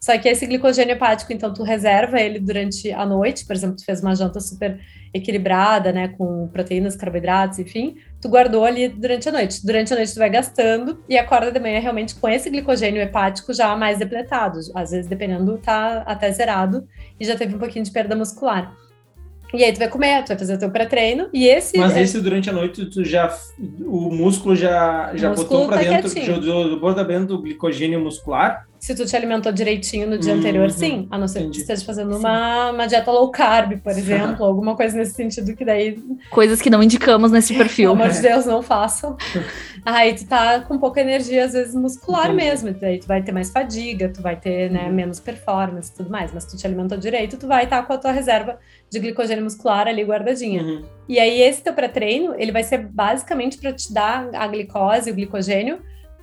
[0.00, 3.84] Só que esse glicogênio hepático, então, tu reserva ele durante a noite, por exemplo, tu
[3.84, 4.80] fez uma janta super
[5.12, 9.64] equilibrada, né, com proteínas, carboidratos, enfim, tu guardou ali durante a noite.
[9.64, 13.52] Durante a noite tu vai gastando e acorda de manhã realmente com esse glicogênio hepático
[13.52, 14.58] já mais depletado.
[14.74, 16.86] Às vezes, dependendo, tá até zerado
[17.18, 18.74] e já teve um pouquinho de perda muscular.
[19.52, 21.76] E aí tu vai comer, tu vai fazer o teu pré-treino e esse...
[21.76, 22.02] Mas é...
[22.02, 23.36] esse durante a noite tu já...
[23.80, 26.42] O músculo já, já músculo botou pra tá dentro, quietinho.
[26.42, 28.69] já botou dentro do glicogênio muscular?
[28.80, 31.06] Se tu te alimentou direitinho no dia uhum, anterior, sim.
[31.10, 31.56] A não ser entendi.
[31.56, 35.66] que esteja fazendo uma, uma dieta low carb, por exemplo, alguma coisa nesse sentido que
[35.66, 36.02] daí.
[36.30, 37.90] Coisas que não indicamos nesse perfil.
[37.90, 39.18] Pelo amor de Deus, não façam.
[39.84, 42.44] Aí tu tá com pouca energia, às vezes muscular entendi.
[42.44, 42.72] mesmo.
[42.72, 44.94] Daí tu vai ter mais fadiga, tu vai ter né, uhum.
[44.94, 46.32] menos performance e tudo mais.
[46.32, 48.58] Mas se tu te alimentou direito, tu vai estar tá com a tua reserva
[48.88, 50.62] de glicogênio muscular ali guardadinha.
[50.62, 50.84] Uhum.
[51.06, 55.14] E aí, esse teu pré-treino, ele vai ser basicamente para te dar a glicose, o
[55.14, 55.80] glicogênio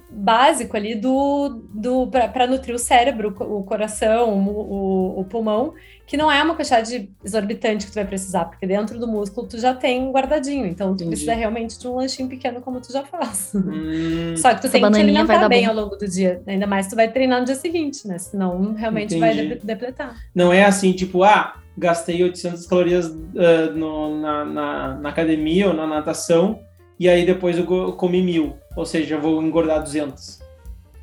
[0.10, 5.74] básico ali do, do para nutrir o cérebro, o coração, o, o, pulmão,
[6.06, 9.60] que não é uma quantidade exorbitante que tu vai precisar, porque dentro do músculo tu
[9.60, 11.10] já tem guardadinho, então tu Entendi.
[11.10, 13.52] precisa realmente de um lanchinho pequeno como tu já faz.
[13.54, 15.72] Hum, Só que tu tem que te alimentar bem bom.
[15.72, 18.18] ao longo do dia, ainda mais tu vai treinar no dia seguinte, né?
[18.18, 19.48] Senão realmente Entendi.
[19.48, 20.16] vai depletar.
[20.34, 25.74] Não é assim, tipo, ah, gastei 800 calorias uh, no, na, na, na academia ou
[25.74, 26.60] na natação,
[27.00, 28.58] e aí depois eu comi mil.
[28.76, 30.40] Ou seja, eu vou engordar 200.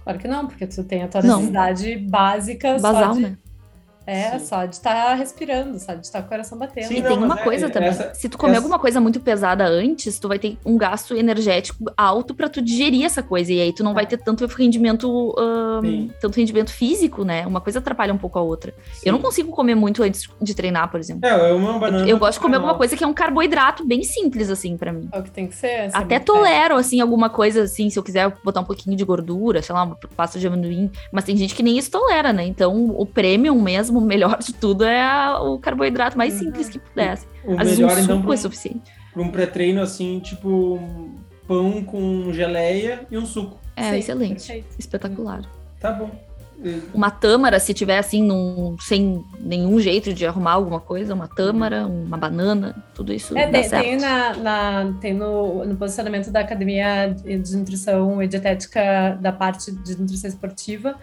[0.03, 2.11] Claro que não, porque tu tem a tua necessidade não.
[2.11, 2.78] básica.
[2.78, 3.20] Basal, de...
[3.20, 3.38] né?
[4.07, 4.46] É, Sim.
[4.46, 6.88] só de estar tá respirando, só de estar com o coração batendo.
[6.88, 7.88] Sim, e não, tem uma é, coisa é, também.
[7.88, 8.61] Essa, se tu comer essa...
[8.61, 13.05] alguma coisa muito pesada antes, tu vai ter um gasto energético alto para tu digerir
[13.05, 13.52] essa coisa.
[13.52, 13.94] E aí tu não é.
[13.94, 17.46] vai ter tanto rendimento, um, tanto rendimento físico, né?
[17.46, 18.74] Uma coisa atrapalha um pouco a outra.
[18.92, 19.09] Sim.
[19.09, 21.26] Eu não consigo comer muito antes de treinar, por exemplo.
[21.26, 22.05] É, uma banana.
[22.05, 24.92] Eu, eu gosto de comer alguma coisa que é um carboidrato bem simples, assim, para
[24.92, 25.09] mim.
[25.12, 25.90] É o que tem que ser.
[25.92, 29.74] Até tolero, assim, alguma coisa assim, se eu quiser botar um pouquinho de gordura, sei
[29.74, 30.90] lá, uma pasta de amendoim.
[31.11, 32.44] Mas tem gente que nem isso tolera, né?
[32.44, 36.78] Então, o premium mesmo, o melhor de tudo é a, o carboidrato mais simples que
[36.78, 37.26] pudesse.
[37.45, 38.92] O Às melhor, vezes um então, suco é suficiente.
[39.12, 40.80] Para um pré-treino, assim, tipo
[41.47, 43.59] pão com geleia e um suco.
[43.76, 44.47] É, Sim, excelente.
[44.47, 44.76] Perfeito.
[44.78, 45.42] Espetacular.
[45.78, 46.11] Tá bom.
[46.95, 51.86] Uma tâmara, se tiver assim, num, sem nenhum jeito de arrumar alguma coisa, uma tâmara,
[51.86, 53.36] uma banana, tudo isso.
[53.36, 59.18] É, tem, tem, na, na, tem no, no posicionamento da Academia de Nutrição e Dietética
[59.20, 60.95] da parte de nutrição esportiva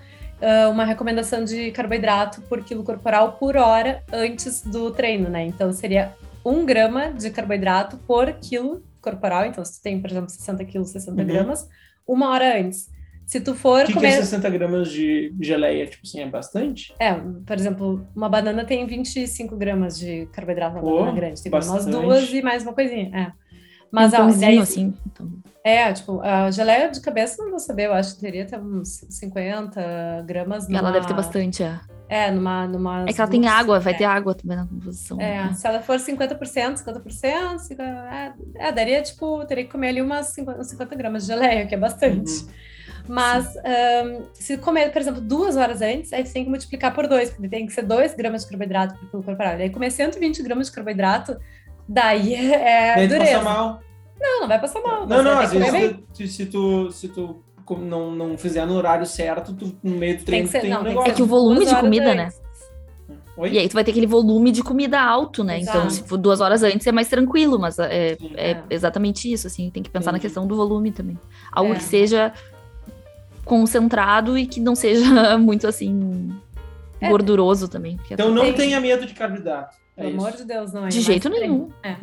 [0.41, 5.45] uh, uma recomendação de carboidrato por quilo corporal por hora antes do treino, né?
[5.45, 6.13] Então seria
[6.43, 9.45] um grama de carboidrato por quilo corporal.
[9.45, 11.27] Então, se tu tem, por exemplo, 60 quilos, 60 uhum.
[11.27, 11.67] gramas,
[12.07, 12.89] uma hora antes.
[13.25, 14.09] Se tu for que comer...
[14.09, 15.87] que é 60 gramas de geleia?
[15.87, 16.93] Tipo assim, é bastante?
[16.99, 21.41] É, por exemplo, uma banana tem 25 gramas de carboidrato, uma Pô, banana grande.
[21.41, 21.83] Tem bastante.
[21.83, 23.09] umas duas e mais uma coisinha.
[23.17, 23.40] É.
[23.91, 24.93] Mas um ó, assim.
[25.05, 25.29] Então.
[25.63, 29.05] É, tipo, a geleia de cabeça não vou saber, eu acho que teria até uns
[29.09, 30.67] 50 gramas.
[30.67, 30.79] Numa...
[30.79, 31.79] Ela deve ter bastante, é.
[32.09, 32.67] É, numa.
[32.67, 33.97] numa é que ela tem água, vai é.
[33.97, 35.19] ter água também na composição.
[35.21, 35.53] É, né?
[35.53, 40.27] se ela for 50%, 50%, 50, é, é, daria, tipo, teria que comer ali umas
[40.27, 42.31] 50, 50 gramas de geleia, que é bastante.
[42.31, 42.47] Uhum.
[43.07, 47.07] Mas um, se comer, por exemplo, duas horas antes, aí você tem que multiplicar por
[47.07, 49.55] dois, porque tem que ser 2 gramas de carboidrato por quilo corporal.
[49.55, 51.37] Aí comer 120 gramas de carboidrato,
[51.91, 53.39] daí é daí dureza.
[53.39, 53.79] Passa mal.
[54.19, 55.07] Não, não vai passar mal.
[55.07, 57.43] Não, não, às vezes tu, se tu, se tu
[57.79, 60.81] não, não fizer no horário certo, tu, no meio do treino tem, ser, tem não,
[60.81, 61.11] um negócio.
[61.11, 62.29] É que o volume de comida, né?
[63.37, 63.53] Oi?
[63.53, 65.59] E aí tu vai ter aquele volume de comida alto, né?
[65.59, 65.77] Exato.
[65.77, 68.63] Então, se for duas horas antes é mais tranquilo, mas é, é, é.
[68.69, 70.17] exatamente isso, assim, tem que pensar Sim.
[70.17, 71.17] na questão do volume também.
[71.51, 71.75] Algo é.
[71.77, 72.33] que seja
[73.43, 76.29] concentrado e que não seja muito assim
[76.99, 77.09] é.
[77.09, 77.99] gorduroso também.
[78.09, 78.53] Então não tem...
[78.53, 79.75] tenha medo de carboidrato.
[80.01, 80.89] É Pelo amor de Deus, não é.
[80.89, 81.69] De jeito nenhum.
[81.83, 81.95] É.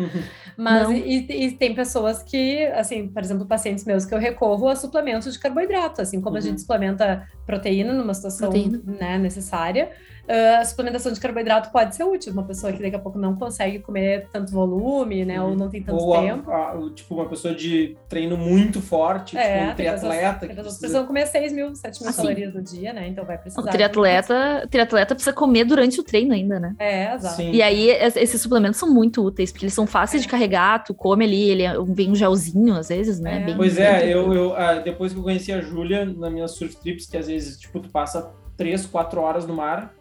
[0.56, 4.76] Mas e, e, tem pessoas que, assim, por exemplo, pacientes meus que eu recorro a
[4.76, 6.38] suplementos de carboidrato, assim como uhum.
[6.38, 8.50] a gente suplementa proteína numa situação
[8.84, 9.90] né, necessária
[10.28, 12.32] uh, a suplementação de carboidrato pode ser útil.
[12.32, 15.40] Uma pessoa que daqui a pouco não consegue comer tanto volume, né?
[15.42, 16.50] Ou não tem tanto ou tempo.
[16.50, 20.46] A, a, tipo, uma pessoa de treino muito forte, é, tipo um triatleta.
[20.46, 23.08] As pessoas precisam comer 6 mil, 7 mil assim, calorias no dia, né?
[23.08, 23.62] Então vai precisar.
[23.62, 26.74] O triatleta, triatleta precisa comer durante o treino ainda, né?
[26.78, 27.36] É, exato.
[27.36, 27.52] Sim.
[27.52, 30.26] E aí, esses suplementos são muito úteis, porque eles são fáceis é.
[30.26, 33.42] de carregar, tu come ali, ele é vem um gelzinho às vezes, né?
[33.42, 33.44] É.
[33.46, 36.76] Bem, pois é, eu, eu ah, depois que eu conheci a Júlia, nas minhas surf
[36.76, 39.94] trips, que às vezes, tipo, tu passa 3, 4 horas no mar,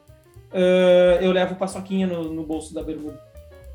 [0.51, 3.19] uh, eu levo paçoquinha no, no bolso da bermuda.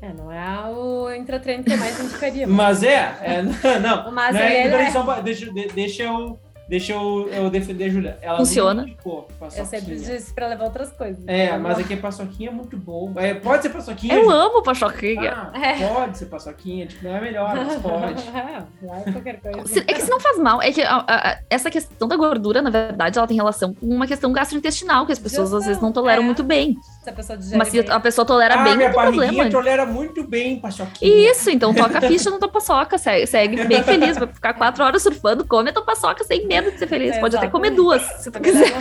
[0.01, 2.45] É, não é o intratreino que eu mais indicaria.
[2.45, 3.41] Mas, é, é,
[3.79, 4.11] não.
[4.11, 5.21] Mas não é, é...
[5.21, 6.37] Deixa, deixa eu
[6.67, 8.17] Deixa eu, eu defender a Júlia.
[8.21, 8.83] Ela Funciona.
[8.83, 11.21] Indicou, eu sempre disse pra levar outras coisas.
[11.27, 13.13] É, mas aqui a paçoquinha é muito bom.
[13.17, 14.15] É, pode ser paçoquinha.
[14.15, 15.51] Eu amo paçoquinha.
[15.53, 15.87] Ah, é.
[15.87, 16.87] Pode ser paçoquinha.
[16.87, 18.23] Tipo, não é melhor, mas pode.
[18.27, 19.79] é, qualquer coisa.
[19.79, 20.61] É que se não faz mal.
[20.61, 24.07] É que a, a, essa questão da gordura, na verdade, ela tem relação com uma
[24.07, 26.25] questão gastrointestinal, que as pessoas às vezes não toleram é.
[26.25, 26.77] muito bem.
[27.03, 29.49] Se a pessoa Mas se a pessoa tolera ah, bem, minha não tem problema.
[29.49, 31.31] tolera muito bem paçoquinha.
[31.31, 32.97] Isso, então toca a ficha no tua paçoca.
[32.97, 34.17] Segue, segue bem feliz.
[34.17, 37.17] Vai ficar quatro horas surfando, come a tua paçoca sem medo de ser feliz.
[37.17, 38.71] É, Pode até comer duas, se tu quiser.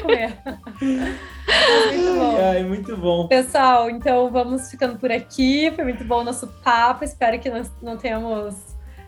[0.00, 0.38] comer.
[1.90, 2.38] muito bom.
[2.52, 3.26] Ai, muito bom.
[3.26, 5.72] Pessoal, então vamos ficando por aqui.
[5.74, 7.02] Foi muito bom o nosso papo.
[7.02, 8.54] Espero que nós não tenhamos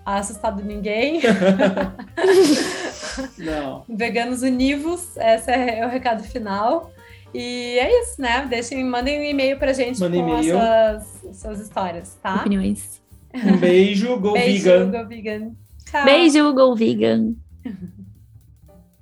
[0.05, 1.21] assustado ninguém.
[3.39, 3.85] não.
[3.89, 6.91] Veganos univos, esse é o recado final.
[7.35, 8.47] E é isso, né?
[8.47, 12.37] Deixem, mandem um e-mail pra gente Mandem com suas, suas histórias, tá?
[12.37, 13.03] Opiniões.
[13.35, 14.91] Um beijo, go beijo, vegan.
[14.91, 15.51] Go vegan.
[15.85, 16.05] Tchau.
[16.05, 17.35] Beijo, go vegan.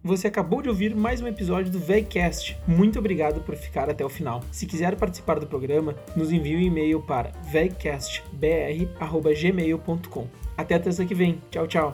[0.07, 2.57] Você acabou de ouvir mais um episódio do VegCast.
[2.65, 4.41] Muito obrigado por ficar até o final.
[4.53, 10.27] Se quiser participar do programa, nos envie um e-mail para vegcastbr.gmail.com.
[10.57, 11.43] Até a terça que vem.
[11.51, 11.93] Tchau, tchau.